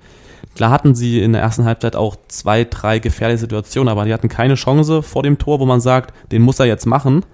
[0.54, 4.28] Klar hatten sie in der ersten Halbzeit auch zwei, drei gefährliche Situationen, aber die hatten
[4.28, 7.24] keine Chance vor dem Tor, wo man sagt, den muss er jetzt machen.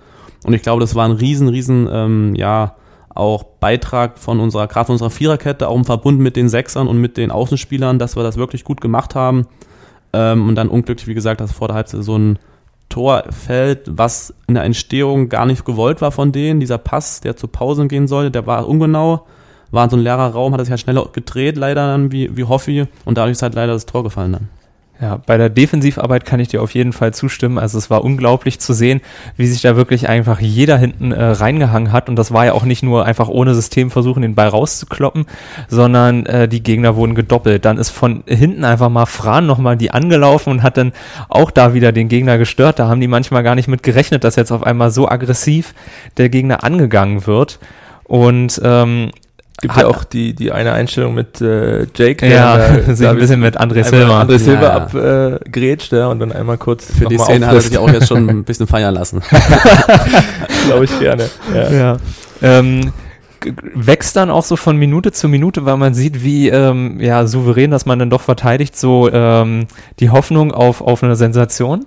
[0.45, 2.75] Und ich glaube, das war ein riesen, riesen, ähm, ja,
[3.15, 7.17] auch Beitrag von unserer, von unserer Viererkette, auch im Verbund mit den Sechsern und mit
[7.17, 9.47] den Außenspielern, dass wir das wirklich gut gemacht haben.
[10.13, 12.39] Ähm, und dann unglücklich, wie gesagt, dass vor der Halbzeit so ein
[12.89, 16.61] Tor fällt, was in der Entstehung gar nicht gewollt war von denen.
[16.61, 19.27] Dieser Pass, der zur Pause gehen sollte, der war ungenau,
[19.71, 22.45] war so ein leerer Raum, hat er sich halt schneller gedreht, leider dann wie, wie
[22.45, 24.49] Hoffi, und dadurch ist halt leider das Tor gefallen dann.
[25.01, 27.59] Ja, bei der Defensivarbeit kann ich dir auf jeden Fall zustimmen.
[27.59, 29.01] Also es war unglaublich zu sehen,
[29.39, 32.11] wie sich da wirklich einfach jeder hinten äh, reingehangen hat.
[32.11, 35.25] Und das war ja auch nicht nur einfach ohne System versuchen, den Ball rauszukloppen,
[35.69, 37.65] sondern äh, die Gegner wurden gedoppelt.
[37.65, 40.93] Dann ist von hinten einfach mal Fran nochmal die angelaufen und hat dann
[41.31, 42.79] auch da wieder den Gegner gestört.
[42.79, 45.73] Da haben die manchmal gar nicht mit gerechnet, dass jetzt auf einmal so aggressiv
[46.19, 47.59] der Gegner angegangen wird.
[48.05, 49.13] Und ähm,
[49.61, 53.19] Gibt ja auch die, die eine Einstellung mit äh, Jake, der ja, da, sich ein
[53.19, 54.23] bisschen mit André Silva.
[54.23, 55.37] André Silva ja, ja.
[55.37, 58.09] abgrätscht, äh, ja, und dann einmal kurz Für die Szene hat er sich auch jetzt
[58.09, 59.21] schon ein bisschen feiern lassen.
[60.67, 61.29] Glaube ich gerne.
[61.55, 61.71] Ja.
[61.71, 61.97] ja.
[62.41, 62.93] Ähm,
[63.75, 67.71] wächst dann auch so von Minute zu Minute, weil man sieht, wie ähm, ja, souverän,
[67.71, 69.67] dass man dann doch verteidigt, so ähm,
[69.99, 71.85] die Hoffnung auf, auf eine Sensation?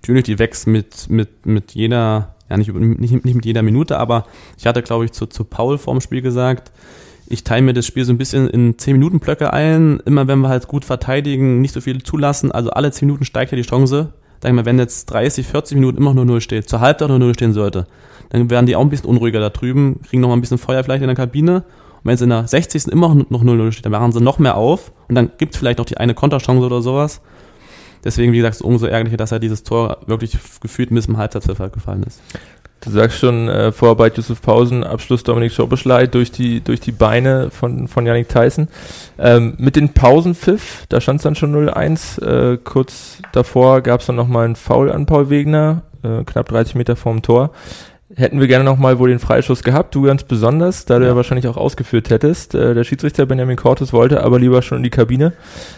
[0.00, 4.26] Natürlich, die wächst mit, mit, mit jeder, ja nicht, nicht, nicht mit jeder Minute, aber
[4.58, 6.70] ich hatte, glaube ich, zu, zu Paul vorm Spiel gesagt,
[7.26, 10.00] ich teile mir das Spiel so ein bisschen in 10 Minuten Blöcke ein.
[10.04, 12.52] Immer wenn wir halt gut verteidigen, nicht so viel zulassen.
[12.52, 14.12] Also alle 10 Minuten steigt ja die Chance.
[14.42, 17.18] Sag ich mal, wenn jetzt 30, 40 Minuten immer nur 0 steht, zur Halbzeit nur
[17.18, 17.86] 0 stehen sollte,
[18.30, 20.84] dann werden die auch ein bisschen unruhiger da drüben, kriegen noch mal ein bisschen Feuer
[20.84, 21.56] vielleicht in der Kabine.
[21.56, 22.88] Und wenn es in der 60.
[22.88, 24.92] immer noch 0-0 steht, dann machen sie noch mehr auf.
[25.08, 27.22] Und dann gibt es vielleicht noch die eine Konterchance oder sowas.
[28.04, 32.02] Deswegen, wie gesagt, umso ärgerlicher, dass er dieses Tor wirklich gefühlt bis zum Halbzeitpfeffer gefallen
[32.02, 32.20] ist.
[32.84, 37.50] Du sagst schon, äh, Vorarbeit Yusuf Pausen, Abschluss Dominik Schobeschlei durch die, durch die Beine
[37.50, 38.68] von, von Yannick Tyson.
[39.18, 42.22] Ähm, mit den Pausenpfiff, da stand es dann schon 0-1.
[42.22, 46.74] Äh, kurz davor gab es dann nochmal einen Foul an Paul Wegner, äh, knapp 30
[46.74, 47.52] Meter vorm Tor.
[48.14, 51.48] Hätten wir gerne nochmal wohl den Freischuss gehabt, du ganz besonders, da du ja wahrscheinlich
[51.48, 52.54] auch ausgeführt hättest.
[52.54, 55.32] Äh, der Schiedsrichter Benjamin Cortes wollte aber lieber schon in die Kabine.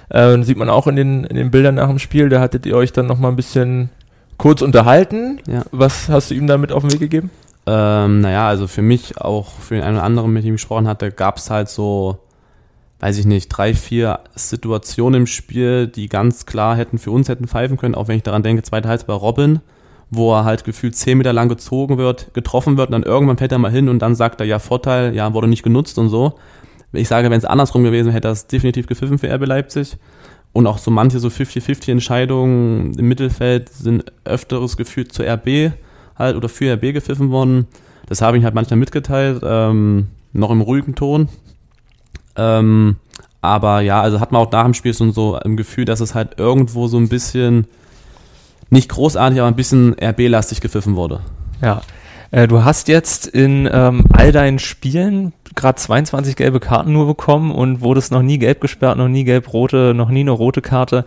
[0.09, 2.77] Äh, sieht man auch in den, in den Bildern nach dem Spiel, da hattet ihr
[2.77, 3.91] euch dann nochmal ein bisschen
[4.39, 5.41] kurz unterhalten.
[5.47, 5.63] Ja.
[5.71, 7.31] Was hast du ihm damit auf den Weg gegeben?
[7.67, 10.87] Ähm, naja, also für mich, auch für den einen oder anderen, mit dem ich gesprochen
[10.87, 12.19] hatte, gab es halt so,
[13.01, 17.49] weiß ich nicht, drei, vier Situationen im Spiel, die ganz klar hätten für uns hätten
[17.49, 19.61] pfeifen können, auch wenn ich daran denke, zweite Halbzeit bei Robin,
[20.11, 23.51] wo er halt gefühlt zehn Meter lang gezogen wird, getroffen wird und dann irgendwann fällt
[23.51, 26.35] er mal hin und dann sagt er, ja, Vorteil, ja, wurde nicht genutzt und so.
[26.93, 29.97] Ich sage, wenn es andersrum gewesen wäre, hätte es definitiv gepfiffen für RB Leipzig.
[30.57, 35.73] Und auch so manche so 50-50 Entscheidungen im Mittelfeld sind öfteres gefühlt zu RB
[36.19, 37.67] halt oder für RB gepfiffen worden.
[38.07, 41.29] Das habe ich halt manchmal mitgeteilt, ähm, noch im ruhigen Ton.
[42.37, 42.97] Ähm,
[43.43, 46.15] aber ja, also hat man auch nach dem Spiel so, so ein Gefühl, dass es
[46.15, 47.67] halt irgendwo so ein bisschen
[48.71, 51.21] nicht großartig, aber ein bisschen RB-lastig gepfiffen wurde.
[51.61, 51.83] Ja.
[52.31, 57.51] Äh, du hast jetzt in ähm, all deinen Spielen gerade 22 gelbe Karten nur bekommen
[57.51, 61.05] und wurdest noch nie gelb gesperrt, noch nie gelb-rote, noch nie eine rote Karte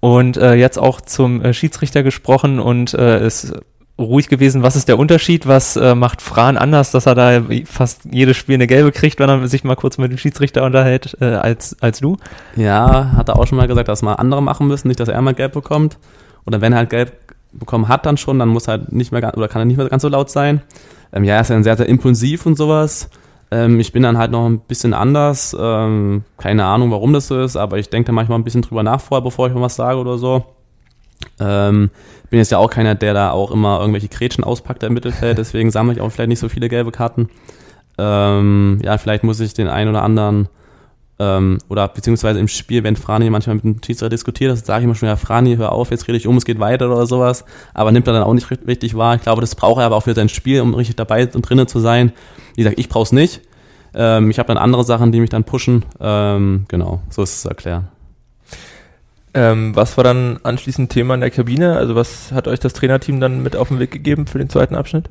[0.00, 3.54] und äh, jetzt auch zum äh, Schiedsrichter gesprochen und äh, ist
[3.98, 4.62] ruhig gewesen.
[4.62, 5.46] Was ist der Unterschied?
[5.46, 9.28] Was äh, macht Fran anders, dass er da fast jedes Spiel eine gelbe kriegt, wenn
[9.28, 12.16] er sich mal kurz mit dem Schiedsrichter unterhält, äh, als, als du?
[12.56, 15.20] Ja, hat er auch schon mal gesagt, dass mal andere machen müssen, nicht, dass er
[15.22, 15.98] mal gelb bekommt.
[16.44, 17.12] Oder wenn er halt gelb
[17.52, 19.88] bekommen hat dann schon, dann muss er halt nicht mehr, oder kann er nicht mehr
[19.88, 20.62] ganz so laut sein.
[21.12, 23.08] Ähm, ja, er ist ja sehr, sehr impulsiv und sowas.
[23.52, 25.54] Ähm, ich bin dann halt noch ein bisschen anders.
[25.58, 28.82] Ähm, keine Ahnung, warum das so ist, aber ich denke da manchmal ein bisschen drüber
[28.82, 30.44] nach vorher, bevor ich mal was sage oder so.
[31.38, 31.90] Ähm,
[32.30, 35.70] bin jetzt ja auch keiner, der da auch immer irgendwelche Gretchen auspackt im Mittelfeld, deswegen
[35.70, 37.28] sammle ich auch vielleicht nicht so viele gelbe Karten.
[37.98, 40.48] Ähm, ja, vielleicht muss ich den einen oder anderen
[41.22, 44.84] ähm, oder beziehungsweise im Spiel, wenn Frani manchmal mit dem Schiedsrichter diskutiert, das sage ich
[44.84, 47.44] immer schon, ja, Frani, hör auf, jetzt rede ich um, es geht weiter oder sowas,
[47.74, 49.14] aber nimmt er dann auch nicht richtig wahr.
[49.14, 51.68] Ich glaube, das braucht er aber auch für sein Spiel, um richtig dabei und drinnen
[51.68, 52.12] zu sein.
[52.56, 53.40] Wie gesagt, ich brauche es nicht.
[53.94, 55.84] Ähm, ich habe dann andere Sachen, die mich dann pushen.
[56.00, 57.88] Ähm, genau, so ist es zu erklären.
[59.34, 61.76] Ähm, was war dann anschließend Thema in der Kabine?
[61.76, 64.74] Also was hat euch das Trainerteam dann mit auf den Weg gegeben für den zweiten
[64.74, 65.08] Abschnitt?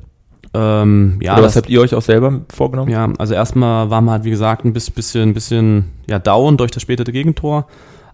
[0.54, 2.90] Ähm, ja, Oder was das, habt ihr euch auch selber vorgenommen?
[2.90, 6.70] ja, also erstmal waren wir halt, wie gesagt, ein bisschen, bisschen, bisschen ja, down durch
[6.70, 7.66] das spätere Gegentor.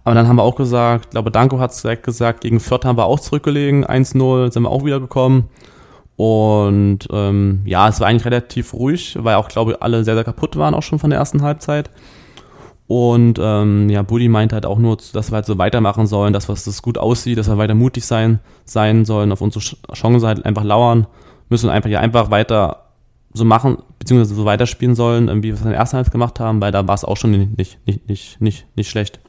[0.05, 2.85] Aber dann haben wir auch gesagt, ich glaube, Danko hat es direkt gesagt, gegen Fürth
[2.85, 5.49] haben wir auch zurückgelegen, 1-0, sind wir auch wieder gekommen.
[6.15, 10.23] Und ähm, ja, es war eigentlich relativ ruhig, weil auch, glaube ich, alle sehr, sehr
[10.23, 11.89] kaputt waren auch schon von der ersten Halbzeit.
[12.87, 16.49] Und ähm, ja, Buddy meinte halt auch nur, dass wir halt so weitermachen sollen, dass
[16.49, 20.25] was das gut aussieht, dass wir weiter mutig sein, sein sollen, auf unsere Ch- Chance
[20.25, 21.05] halt einfach lauern,
[21.49, 22.85] müssen einfach ja einfach weiter
[23.33, 26.39] so machen, beziehungsweise so weiterspielen sollen, ähm, wie wir es in der ersten Halbzeit gemacht
[26.39, 29.19] haben, weil da war es auch schon nicht, nicht, nicht, nicht, nicht, nicht schlecht.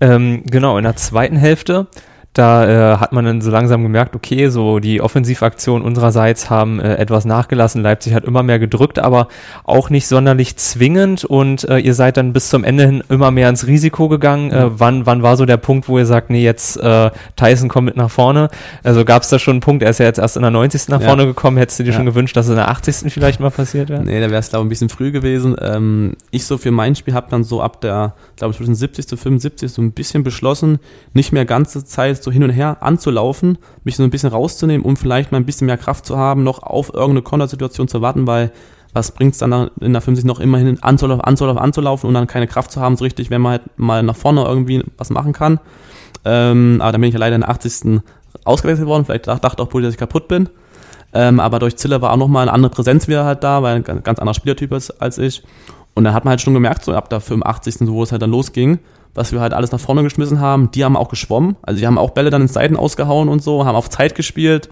[0.00, 1.88] Ähm, genau, in der zweiten Hälfte,
[2.32, 6.94] da äh, hat man dann so langsam gemerkt, okay, so die Offensivaktionen unsererseits haben äh,
[6.94, 7.82] etwas nachgelassen.
[7.82, 9.26] Leipzig hat immer mehr gedrückt, aber
[9.64, 13.48] auch nicht sonderlich zwingend und äh, ihr seid dann bis zum Ende hin immer mehr
[13.48, 14.52] ins Risiko gegangen.
[14.52, 17.86] Äh, wann, wann war so der Punkt, wo ihr sagt, nee, jetzt äh, Tyson kommt
[17.86, 18.48] mit nach vorne?
[18.84, 20.88] Also gab es da schon einen Punkt, er ist ja jetzt erst in der 90.
[20.88, 21.08] nach Ja.
[21.08, 21.96] vorne gekommen, hättest du dir Ja.
[21.96, 23.12] schon gewünscht, dass es in der 80.
[23.12, 24.04] vielleicht mal passiert wäre?
[24.04, 25.56] Nee, da wäre es, glaube ich, ein bisschen früh gewesen.
[25.60, 29.10] Ähm, ich so für mein Spiel habe dann so ab der, glaube ich, zwischen 70.
[29.10, 29.72] und 75.
[29.72, 30.78] so ein bisschen beschlossen,
[31.12, 34.96] nicht mehr ganze Zeit so hin und her anzulaufen, mich so ein bisschen rauszunehmen, um
[34.96, 38.50] vielleicht mal ein bisschen mehr Kraft zu haben, noch auf irgendeine Kontersituation zu warten, weil
[38.92, 42.46] was bringt's dann nach- in der 50 noch immerhin anzulaufen, anzulaufen, anzulaufen und dann keine
[42.48, 45.60] Kraft zu haben, so richtig, wenn man halt mal nach vorne irgendwie was machen kann.
[46.24, 48.00] Ähm, aber dann bin ich ja leider in der 80.
[48.44, 49.04] ausgewechselt worden.
[49.04, 50.48] Vielleicht dach- dachte auch Bulli, dass ich kaputt bin.
[51.12, 53.76] Ähm, aber durch Ziller war auch nochmal eine andere Präsenz wieder halt da, weil er
[53.76, 55.42] ein ganz, ganz anderer Spielertyp ist als ich.
[55.94, 57.78] Und dann hat man halt schon gemerkt, so ab der 85.
[57.86, 58.78] so, wo es halt dann losging,
[59.14, 60.70] was wir halt alles nach vorne geschmissen haben.
[60.70, 61.56] Die haben auch geschwommen.
[61.62, 64.68] Also die haben auch Bälle dann ins Seiten ausgehauen und so, haben auf Zeit gespielt.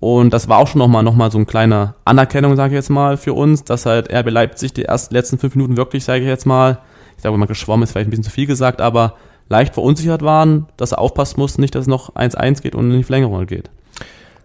[0.00, 2.90] Und das war auch schon nochmal noch mal so ein kleiner Anerkennung, sage ich jetzt
[2.90, 6.26] mal, für uns, dass halt RB Leipzig die ersten letzten fünf Minuten wirklich, sage ich
[6.26, 6.78] jetzt mal,
[7.16, 9.14] ich sage mal geschwommen ist vielleicht ein bisschen zu viel gesagt, aber
[9.48, 12.98] leicht verunsichert waren, dass sie aufpassen mussten, nicht, dass es noch 1-1 geht und in
[12.98, 13.70] die Verlängerung geht.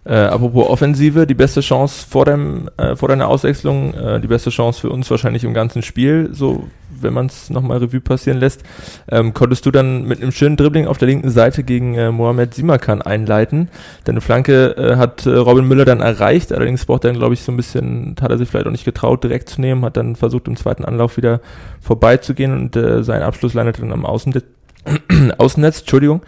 [0.06, 4.50] Äh, apropos Offensive, die beste Chance vor, dem, äh, vor deiner Auswechslung, äh, die beste
[4.50, 6.68] Chance für uns wahrscheinlich im ganzen Spiel, so
[7.02, 8.64] wenn man es nochmal Revue passieren lässt.
[9.10, 12.54] Ähm, konntest du dann mit einem schönen Dribbling auf der linken Seite gegen äh, Mohamed
[12.54, 13.70] Simakan einleiten.
[14.06, 17.42] Deine Flanke äh, hat äh, Robin Müller dann erreicht, allerdings braucht er dann, glaube ich,
[17.42, 20.16] so ein bisschen, hat er sich vielleicht auch nicht getraut, direkt zu nehmen, hat dann
[20.16, 21.42] versucht, im zweiten Anlauf wieder
[21.82, 24.44] vorbeizugehen und äh, sein Abschluss landete dann am Außennetz.
[25.38, 26.22] Außennetz, Entschuldigung.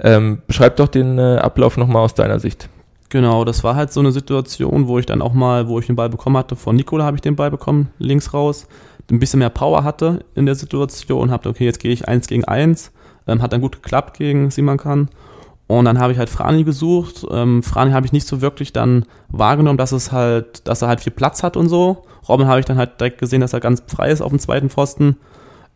[0.00, 2.68] Ähm, beschreib doch den äh, Ablauf nochmal aus deiner Sicht.
[3.08, 5.96] Genau, das war halt so eine Situation, wo ich dann auch mal, wo ich den
[5.96, 8.66] Ball bekommen hatte, von Nikola habe ich den Ball bekommen, links raus,
[9.10, 12.44] ein bisschen mehr Power hatte in der Situation, habe okay, jetzt gehe ich eins gegen
[12.44, 12.90] eins,
[13.28, 15.08] ähm, hat dann gut geklappt gegen Simankan.
[15.68, 17.26] Und dann habe ich halt Frani gesucht.
[17.30, 21.00] Ähm, Frani habe ich nicht so wirklich dann wahrgenommen, dass es halt, dass er halt
[21.00, 22.04] viel Platz hat und so.
[22.28, 24.70] Robin habe ich dann halt direkt gesehen, dass er ganz frei ist auf dem zweiten
[24.70, 25.16] Pfosten.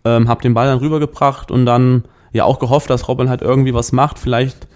[0.05, 3.75] Ähm, habe den Ball dann rübergebracht und dann ja auch gehofft, dass Robin halt irgendwie
[3.75, 4.19] was macht.
[4.19, 4.69] Vielleicht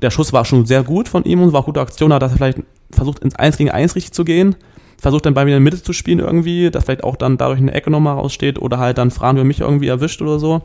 [0.00, 2.30] der Schuss war schon sehr gut von ihm und war eine gute Aktion, hat er
[2.30, 2.58] vielleicht
[2.90, 4.56] versucht ins 1 gegen 1 richtig zu gehen,
[5.00, 7.60] versucht dann bei mir in der Mitte zu spielen irgendwie, dass vielleicht auch dann dadurch
[7.60, 10.62] eine Ecke nochmal raussteht oder halt dann Fran über mich irgendwie erwischt oder so.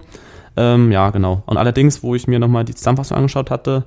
[0.55, 1.43] Ähm, ja, genau.
[1.45, 3.83] Und allerdings, wo ich mir nochmal die Zusammenfassung angeschaut hatte,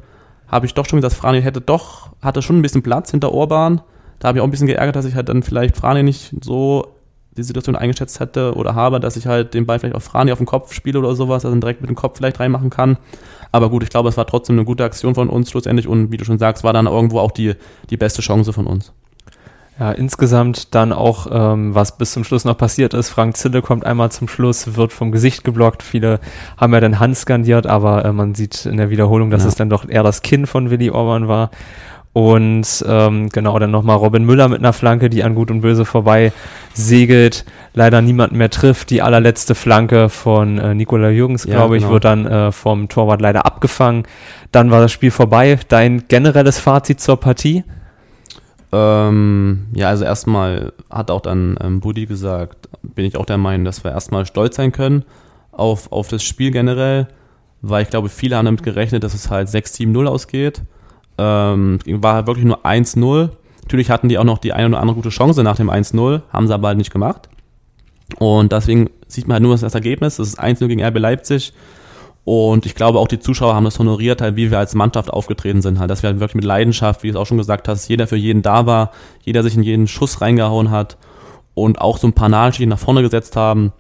[0.49, 3.81] habe ich doch schon gesagt, Frani hätte doch, hatte schon ein bisschen Platz hinter Orban.
[4.19, 6.97] Da habe ich auch ein bisschen geärgert, dass ich halt dann vielleicht Frani nicht so
[7.37, 10.39] die Situation eingeschätzt hätte oder habe, dass ich halt den Ball vielleicht auf Frani auf
[10.39, 12.97] den Kopf spiele oder sowas, dann direkt mit dem Kopf vielleicht reinmachen kann.
[13.53, 16.17] Aber gut, ich glaube, es war trotzdem eine gute Aktion von uns schlussendlich und wie
[16.17, 17.55] du schon sagst, war dann irgendwo auch die,
[17.91, 18.93] die beste Chance von uns.
[19.79, 23.11] Ja, insgesamt dann auch, ähm, was bis zum Schluss noch passiert ist.
[23.11, 25.83] Frank Zille kommt einmal zum Schluss, wird vom Gesicht geblockt.
[25.83, 26.19] Viele
[26.57, 29.49] haben ja dann Hand skandiert, aber äh, man sieht in der Wiederholung, dass Ja.
[29.49, 31.51] es dann doch eher das Kinn von Willi Orban war.
[32.17, 35.85] Und ähm, genau, dann nochmal Robin Müller mit einer Flanke, die an Gut und Böse
[35.85, 36.33] vorbei
[36.73, 37.45] segelt,
[37.75, 38.89] leider niemanden mehr trifft.
[38.89, 41.93] Die allerletzte Flanke von äh, Nikola Jürgens, Ja, glaube ich, genau.
[41.93, 44.05] wird dann äh, vom Torwart leider abgefangen.
[44.51, 45.59] Dann war das Spiel vorbei.
[45.69, 47.65] Dein generelles Fazit zur Partie?
[48.73, 53.67] Ähm, ja, also erstmal hat auch dann ähm, Buddy gesagt, bin ich auch der Meinung,
[53.67, 55.05] dass wir erstmal stolz sein können
[55.53, 57.09] auf, auf das Spiel generell,
[57.61, 60.63] weil ich glaube, viele haben damit gerechnet, dass es halt 6-7-0 ausgeht.
[61.19, 63.31] Ähm, war wirklich nur 1-0.
[63.63, 66.47] Natürlich hatten die auch noch die eine oder andere gute Chance nach dem 1-0, haben
[66.47, 67.29] sie aber halt nicht gemacht.
[68.19, 70.17] Und deswegen sieht man halt nur das Ergebnis.
[70.17, 71.53] Das ist 1-0 gegen RB Leipzig.
[72.25, 75.63] Und ich glaube, auch die Zuschauer haben das honoriert, halt, wie wir als Mannschaft aufgetreten
[75.63, 75.79] sind.
[75.79, 78.09] Halt, dass wir halt wirklich mit Leidenschaft, wie du es auch schon gesagt hast, jeder
[78.09, 78.91] für jeden da war,
[79.23, 80.97] jeder sich in jeden Schuss reingehauen hat
[81.55, 83.73] und auch so ein paar Nadelstiche nach vorne gesetzt haben.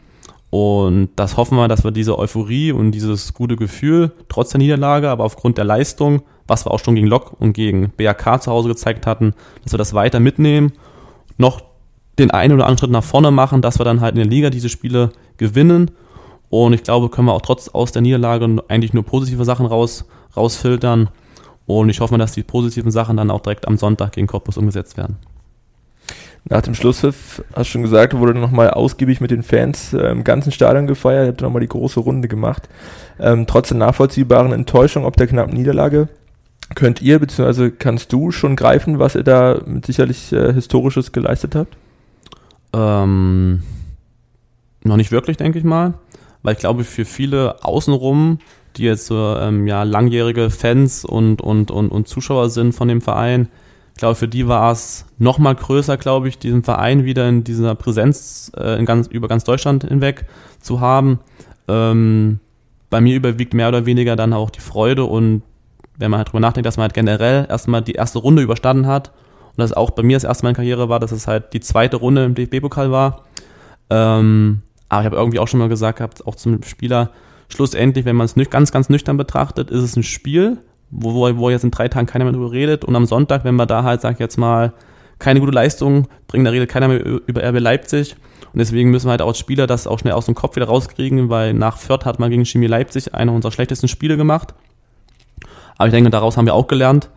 [0.50, 5.10] Und das hoffen wir, dass wir diese Euphorie und dieses gute Gefühl, trotz der Niederlage,
[5.10, 8.68] aber aufgrund der Leistung, was wir auch schon gegen Lok und gegen BAK zu Hause
[8.68, 10.72] gezeigt hatten, dass wir das weiter mitnehmen,
[11.38, 11.62] noch
[12.18, 14.50] den einen oder anderen Schritt nach vorne machen, dass wir dann halt in der Liga
[14.50, 15.90] diese Spiele gewinnen
[16.48, 20.06] Und ich glaube, können wir auch trotz aus der Niederlage eigentlich nur positive Sachen raus,
[20.36, 21.10] rausfiltern.
[21.66, 24.96] Und ich hoffe dass die positiven Sachen dann auch direkt am Sonntag gegen Cottbus umgesetzt
[24.96, 25.16] werden.
[26.48, 30.22] Nach dem Schlusspfiff, hast du schon gesagt, wurde nochmal ausgiebig mit den Fans äh, im
[30.22, 32.68] ganzen Stadion gefeiert, habt nochmal die große Runde gemacht.
[33.18, 36.08] Ähm, trotz der nachvollziehbaren Enttäuschung ob der knappen Niederlage,
[36.74, 37.70] könnt ihr bzw.
[37.70, 41.76] kannst du schon greifen, was ihr da sicherlich äh, Historisches geleistet habt?
[42.72, 43.62] Ähm,
[44.82, 45.94] noch nicht wirklich, denke ich mal,
[46.42, 48.38] weil ich glaube, für viele außenrum,
[48.76, 53.00] die jetzt so ähm, ja, langjährige Fans und, und, und, und Zuschauer sind von dem
[53.00, 53.48] Verein,
[53.96, 57.44] ich glaube, für die war es noch mal größer, glaube ich, diesen Verein wieder in
[57.44, 60.26] dieser Präsenz äh, in ganz, über ganz Deutschland hinweg
[60.60, 61.20] zu haben.
[61.66, 62.40] Ähm,
[62.90, 65.40] bei mir überwiegt mehr oder weniger dann auch die Freude und
[65.98, 69.12] wenn man halt drüber nachdenkt, dass man halt generell erstmal die erste Runde überstanden hat
[69.56, 71.60] und das auch bei mir das erste Mal in Karriere war, dass es halt die
[71.60, 73.24] zweite Runde im DFB-Pokal war.
[73.90, 77.10] Ähm, aber ich habe irgendwie auch schon mal gesagt gehabt, auch zum Spieler,
[77.48, 80.58] schlussendlich, wenn man es ganz, ganz nüchtern betrachtet, ist es ein Spiel,
[80.90, 82.84] wo, wo, jetzt in drei Tagen keiner mehr drüber redet.
[82.84, 84.72] Und am Sonntag, wenn wir da halt, sag ich jetzt mal,
[85.18, 88.16] keine gute Leistung bringen, da redet keiner mehr über RB Leipzig.
[88.52, 90.66] Und deswegen müssen wir halt auch als Spieler das auch schnell aus dem Kopf wieder
[90.66, 94.54] rauskriegen, weil nach Fürth hat man gegen Chemie Leipzig einer unserer schlechtesten Spiele gemacht.
[95.78, 97.10] Aber ich denke, daraus haben wir auch gelernt.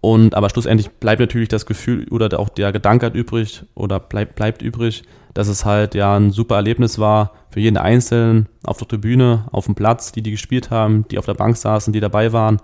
[0.00, 4.34] Und aber schlussendlich bleibt natürlich das Gefühl oder auch der Gedanke halt übrig oder bleibt,
[4.34, 5.02] bleibt übrig,
[5.32, 9.64] dass es halt ja ein super Erlebnis war für jeden Einzelnen auf der Tribüne, auf
[9.64, 12.60] dem Platz, die die gespielt haben, die auf der Bank saßen, die dabei waren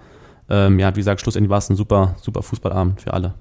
[0.51, 3.34] ähm, ja, wie gesagt, schlussendlich war es ein super, super Fußballabend für alle.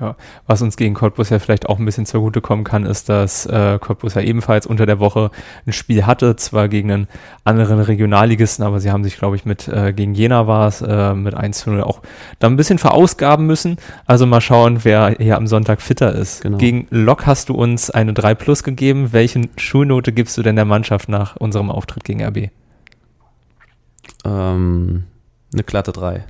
[0.00, 3.78] Ja, was uns gegen Cottbus ja vielleicht auch ein bisschen zugutekommen kann, ist, dass äh,
[3.80, 5.30] Cottbus ja ebenfalls unter der Woche
[5.66, 7.08] ein Spiel hatte, zwar gegen einen
[7.42, 11.14] anderen Regionalligisten, aber sie haben sich, glaube ich, mit äh, gegen Jena war es, äh,
[11.14, 12.00] mit 1 zu 0 auch
[12.38, 13.76] da ein bisschen verausgaben müssen.
[14.06, 16.42] Also mal schauen, wer hier am Sonntag fitter ist.
[16.42, 16.58] Genau.
[16.58, 19.12] Gegen Lok hast du uns eine 3 Plus gegeben.
[19.12, 22.50] Welche Schulnote gibst du denn der Mannschaft nach unserem Auftritt gegen RB?
[24.24, 25.04] Ähm,
[25.52, 26.24] eine glatte 3.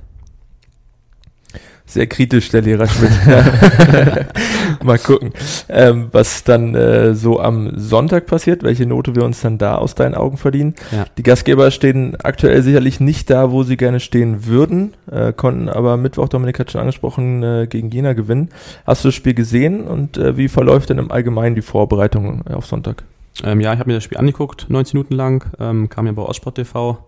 [1.89, 3.11] Sehr kritisch, der Lehrer Schmidt.
[4.83, 5.31] Mal gucken,
[5.69, 9.95] ähm, was dann äh, so am Sonntag passiert, welche Note wir uns dann da aus
[9.95, 10.75] deinen Augen verdienen.
[10.91, 11.05] Ja.
[11.17, 15.97] Die Gastgeber stehen aktuell sicherlich nicht da, wo sie gerne stehen würden, äh, konnten aber
[15.97, 18.49] Mittwoch, Dominik hat schon angesprochen, äh, gegen Jena gewinnen.
[18.85, 22.67] Hast du das Spiel gesehen und äh, wie verläuft denn im Allgemeinen die Vorbereitung auf
[22.67, 23.03] Sonntag?
[23.43, 26.21] Ähm, ja, ich habe mir das Spiel angeguckt, 90 Minuten lang, ähm, kam ja bei
[26.21, 26.99] Ostsport TV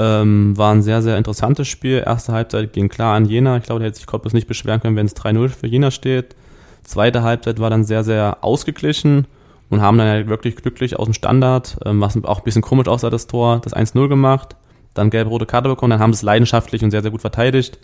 [0.00, 2.02] ähm, war ein sehr, sehr interessantes Spiel.
[2.04, 3.58] Erste Halbzeit ging klar an Jena.
[3.58, 6.36] Ich glaube, da hätte sich Cottbus nicht beschweren können, wenn es 3-0 für Jena steht.
[6.82, 9.26] Zweite Halbzeit war dann sehr, sehr ausgeglichen
[9.68, 12.88] und haben dann halt wirklich glücklich aus dem Standard, ähm, was auch ein bisschen komisch
[12.88, 14.56] aussah, das Tor, das 1-0 gemacht.
[14.94, 17.78] Dann gelb-rote Karte bekommen, dann haben sie es leidenschaftlich und sehr, sehr gut verteidigt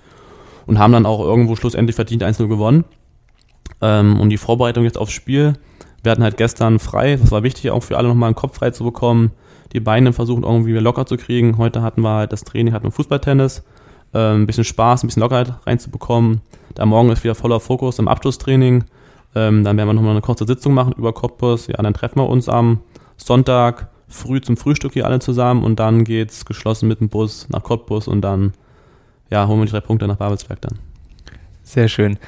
[0.65, 2.85] und haben dann auch irgendwo schlussendlich verdient 1-0 gewonnen.
[3.83, 5.53] Ähm, und die Vorbereitung jetzt aufs Spiel.
[6.03, 8.71] Wir hatten halt gestern frei, das war wichtig auch für alle nochmal einen Kopf frei
[8.71, 9.33] zu bekommen
[9.73, 11.59] die Beine versuchen irgendwie locker zu kriegen.
[11.59, 13.65] Heute hatten wir halt das Training, hatten wir Fußballtennis,
[14.15, 16.41] äh, ein bisschen Spaß, ein bisschen Lockerheit reinzubekommen.
[16.75, 18.85] Da morgen ist wieder voller Fokus im Abschlusstraining.
[19.35, 21.67] Ähm, dann werden wir nochmal eine kurze Sitzung machen über Cottbus.
[21.67, 22.81] Ja, dann treffen wir uns am
[23.17, 27.63] Sonntag früh zum Frühstück hier alle zusammen und dann geht's geschlossen mit dem Bus nach
[27.63, 28.53] Cottbus und dann
[29.31, 30.79] ja, holen wir die drei Punkte nach Babelsberg dann.
[31.63, 32.19] Sehr schön.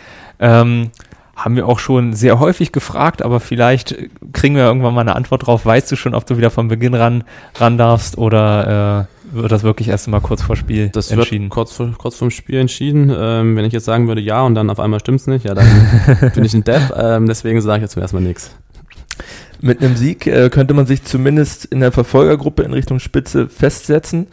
[0.41, 0.91] Ähm,
[1.39, 3.95] haben wir auch schon sehr häufig gefragt, aber vielleicht
[4.33, 5.65] kriegen wir irgendwann mal eine Antwort drauf.
[5.65, 7.23] Weißt du schon, ob du wieder von Beginn ran,
[7.55, 11.45] ran darfst oder äh, wird das wirklich erst mal kurz vor Spiel das entschieden?
[11.45, 13.15] Wird kurz, vor, kurz vorm Spiel entschieden.
[13.17, 15.67] Ähm, wenn ich jetzt sagen würde ja und dann auf einmal stimmt's nicht, ja, dann
[16.35, 16.93] bin ich ein Depp.
[16.97, 18.51] Ähm, deswegen sage ich jetzt zuerst mal nichts.
[19.61, 24.27] Mit einem Sieg äh, könnte man sich zumindest in der Verfolgergruppe in Richtung Spitze festsetzen.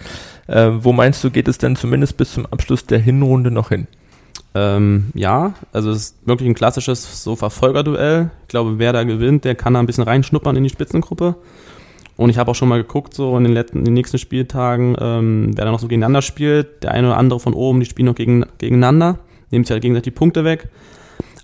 [0.47, 3.87] Äh, wo meinst du, geht es denn zumindest bis zum Abschluss der Hinrunde noch hin?
[4.55, 8.31] Ähm, ja, also es ist wirklich ein klassisches so Verfolgerduell.
[8.43, 11.35] Ich glaube, wer da gewinnt, der kann da ein bisschen reinschnuppern in die Spitzengruppe.
[12.15, 14.95] Und ich habe auch schon mal geguckt, so in den, letzten, in den nächsten Spieltagen,
[14.97, 16.83] ähm, wer da noch so gegeneinander spielt.
[16.83, 19.19] Der eine oder andere von oben, die spielen noch gegen, gegeneinander,
[19.51, 20.69] nehmen sich halt gegenseitig die Punkte weg.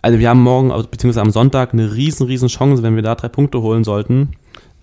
[0.02, 3.16] Also wir haben morgen, also beziehungsweise am Sonntag, eine riesen, riesen Chance, wenn wir da
[3.16, 4.30] drei Punkte holen sollten.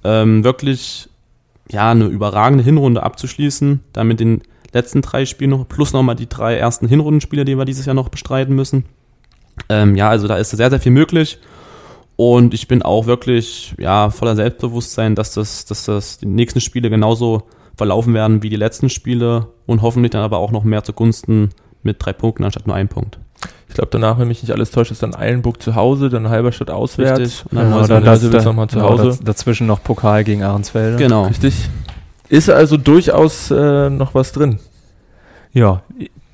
[0.04, 1.08] Ähm, wirklich,
[1.70, 4.42] ja, eine überragende Hinrunde abzuschließen, damit den
[4.72, 8.08] letzten drei Spiele noch, plus nochmal die drei ersten Hinrundenspiele, die wir dieses Jahr noch
[8.08, 8.84] bestreiten müssen.
[9.68, 11.38] Ähm, ja, also da ist sehr, sehr viel möglich.
[12.16, 16.90] Und ich bin auch wirklich ja, voller Selbstbewusstsein, dass das, dass das die nächsten Spiele
[16.90, 17.44] genauso
[17.76, 21.50] verlaufen werden wie die letzten Spiele und hoffentlich dann aber auch noch mehr zugunsten
[21.84, 23.20] mit drei Punkten anstatt nur einem Punkt.
[23.68, 26.70] Ich glaube, danach, wenn mich nicht alles täuscht, ist dann Eilenburg zu Hause, dann Halberstadt
[26.70, 27.20] auswärts.
[27.20, 27.44] Richtig.
[27.52, 29.18] Und dann, ja, dann, dann, dann nochmal zu Hause.
[29.22, 30.96] dazwischen noch Pokal gegen Ahrensfelde.
[30.96, 31.26] Genau.
[31.26, 31.68] Richtig.
[32.28, 34.58] Ist also durchaus äh, noch was drin.
[35.52, 35.82] Ja,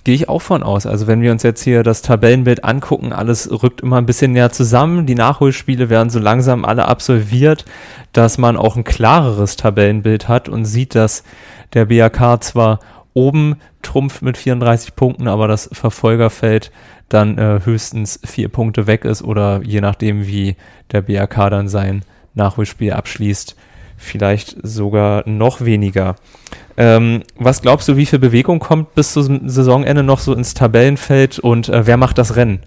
[0.04, 0.84] Gehe ich auch von aus.
[0.84, 4.52] Also wenn wir uns jetzt hier das Tabellenbild angucken, alles rückt immer ein bisschen näher
[4.52, 5.06] zusammen.
[5.06, 7.64] Die Nachholspiele werden so langsam alle absolviert,
[8.12, 11.24] dass man auch ein klareres Tabellenbild hat und sieht, dass
[11.72, 12.80] der BAK zwar
[13.14, 16.70] oben trumpft mit 34 Punkten, aber das Verfolgerfeld
[17.08, 20.56] dann äh, höchstens vier Punkte weg ist oder je nachdem, wie
[20.92, 23.56] der BAK dann sein Nachholspiel abschließt,
[23.96, 26.16] vielleicht sogar noch weniger.
[26.76, 31.38] Ähm, was glaubst du, wie viel Bewegung kommt bis zum Saisonende noch so ins Tabellenfeld
[31.38, 32.60] und äh, wer macht das Rennen?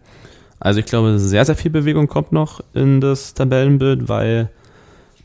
[0.60, 4.50] Also ich glaube, sehr, sehr viel Bewegung kommt noch in das Tabellenbild, weil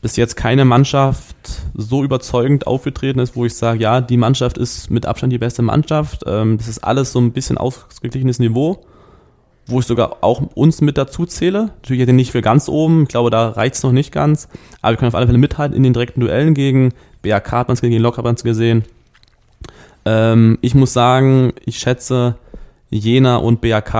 [0.01, 1.35] bis jetzt keine Mannschaft
[1.73, 5.61] so überzeugend aufgetreten ist, wo ich sage, ja, die Mannschaft ist mit Abstand die beste
[5.61, 6.23] Mannschaft.
[6.27, 8.85] Ähm, das ist alles so ein bisschen ausgeglichenes Niveau,
[9.67, 11.71] wo ich sogar auch uns mit dazu zähle.
[11.81, 14.49] Natürlich nicht für ganz oben, ich glaube, da reicht es noch nicht ganz,
[14.81, 17.75] aber wir können auf alle Fälle mithalten in den direkten Duellen gegen BAK hat man
[17.75, 18.83] es gegen Lok hat man es gesehen.
[20.05, 22.35] Ähm, ich muss sagen, ich schätze
[22.89, 23.95] Jena und BAK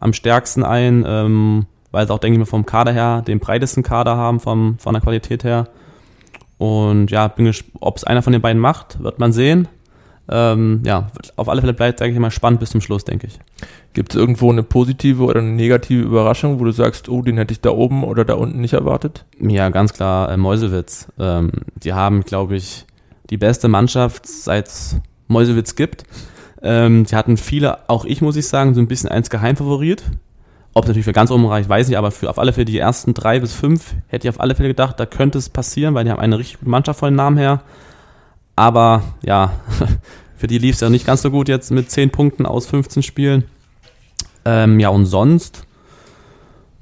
[0.00, 3.82] am stärksten ein, ähm, weil sie auch, denke ich mal, vom Kader her den breitesten
[3.82, 5.68] Kader haben, vom, von der Qualität her.
[6.56, 9.66] Und ja, bin gespannt, ob es einer von den beiden macht, wird man sehen.
[10.32, 13.40] Ähm, ja, auf alle Fälle bleibt, denke ich mal, spannend bis zum Schluss, denke ich.
[13.94, 17.52] Gibt es irgendwo eine positive oder eine negative Überraschung, wo du sagst, oh, den hätte
[17.52, 19.24] ich da oben oder da unten nicht erwartet?
[19.40, 21.08] Ja, ganz klar, äh, Meuselwitz.
[21.18, 22.86] Ähm, die haben, glaube ich,
[23.30, 26.04] die beste Mannschaft, seit es Meuselwitz gibt.
[26.62, 30.04] Ähm, die hatten viele, auch ich muss ich sagen, so ein bisschen eins Geheimfavorit.
[30.74, 32.78] Ob es natürlich für ganz oben reicht, weiß ich, aber für auf alle Fälle die
[32.78, 36.04] ersten drei bis fünf hätte ich auf alle Fälle gedacht, da könnte es passieren, weil
[36.04, 37.62] die haben eine richtig gute Mannschaft von den Namen her.
[38.60, 39.52] Aber ja,
[40.36, 43.02] für die lief es ja nicht ganz so gut jetzt mit zehn Punkten aus 15
[43.02, 43.44] Spielen.
[44.44, 45.64] Ähm, ja, und sonst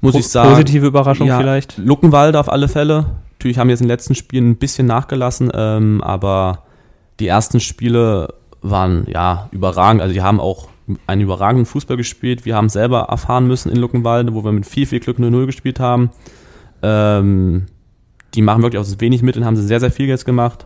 [0.01, 0.49] muss po ich sagen.
[0.49, 1.77] Positive Überraschung ja, vielleicht?
[1.77, 3.05] Luckenwalde auf alle Fälle.
[3.31, 6.63] Natürlich haben wir jetzt in den letzten Spielen ein bisschen nachgelassen, ähm, aber
[7.21, 10.01] die ersten Spiele waren ja überragend.
[10.01, 10.67] Also die haben auch
[11.07, 12.43] einen überragenden Fußball gespielt.
[12.43, 15.79] Wir haben selber erfahren müssen in Luckenwalde, wo wir mit viel, viel Glück 0-0 gespielt
[15.79, 16.09] haben.
[16.81, 17.67] Ähm,
[18.33, 20.65] die machen wirklich aus wenig Mitteln, haben sie sehr, sehr viel jetzt gemacht.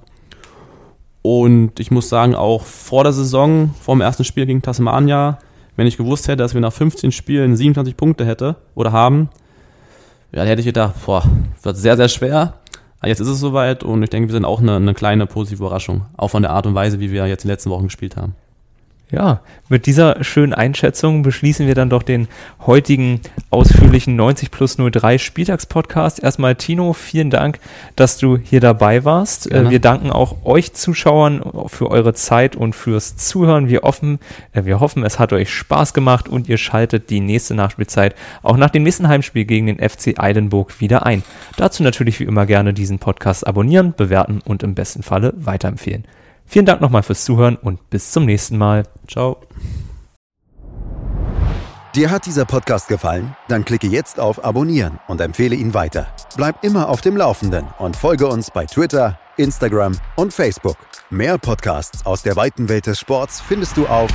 [1.23, 5.39] Und ich muss sagen, auch vor der Saison, vor dem ersten Spiel gegen Tasmania,
[5.77, 9.29] wenn ich gewusst hätte, dass wir nach 15 Spielen 27 Punkte hätte oder haben,
[10.33, 11.23] ja, hätte ich gedacht, boah,
[11.61, 12.55] wird sehr, sehr schwer.
[12.99, 15.63] Aber jetzt ist es soweit und ich denke, wir sind auch eine, eine kleine positive
[15.63, 16.05] Überraschung.
[16.17, 18.35] Auch von der Art und Weise, wie wir jetzt in den letzten Wochen gespielt haben.
[19.13, 22.27] Ja, mit dieser schönen Einschätzung beschließen wir dann doch den
[22.65, 26.23] heutigen ausführlichen 90 plus 03 Spieltagspodcast.
[26.23, 27.59] Erstmal Tino, vielen Dank,
[27.95, 29.51] dass du hier dabei warst.
[29.51, 29.69] Gerne.
[29.69, 33.69] Wir danken auch euch Zuschauern für eure Zeit und fürs Zuhören.
[33.69, 34.17] Wir hoffen,
[34.51, 38.57] äh, wir hoffen, es hat euch Spaß gemacht und ihr schaltet die nächste Nachspielzeit auch
[38.57, 41.21] nach dem nächsten Heimspiel gegen den FC Eilenburg wieder ein.
[41.55, 46.03] Dazu natürlich wie immer gerne diesen Podcast abonnieren, bewerten und im besten Falle weiterempfehlen.
[46.45, 48.83] Vielen Dank nochmal fürs Zuhören und bis zum nächsten Mal.
[49.07, 49.37] Ciao.
[51.95, 53.35] Dir hat dieser Podcast gefallen?
[53.47, 56.07] Dann klicke jetzt auf Abonnieren und empfehle ihn weiter.
[56.35, 60.77] Bleib immer auf dem Laufenden und folge uns bei Twitter, Instagram und Facebook.
[61.11, 64.09] Mehr Podcasts aus der weiten Welt des Sports findest du auf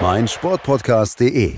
[0.00, 1.54] meinsportpodcast.de.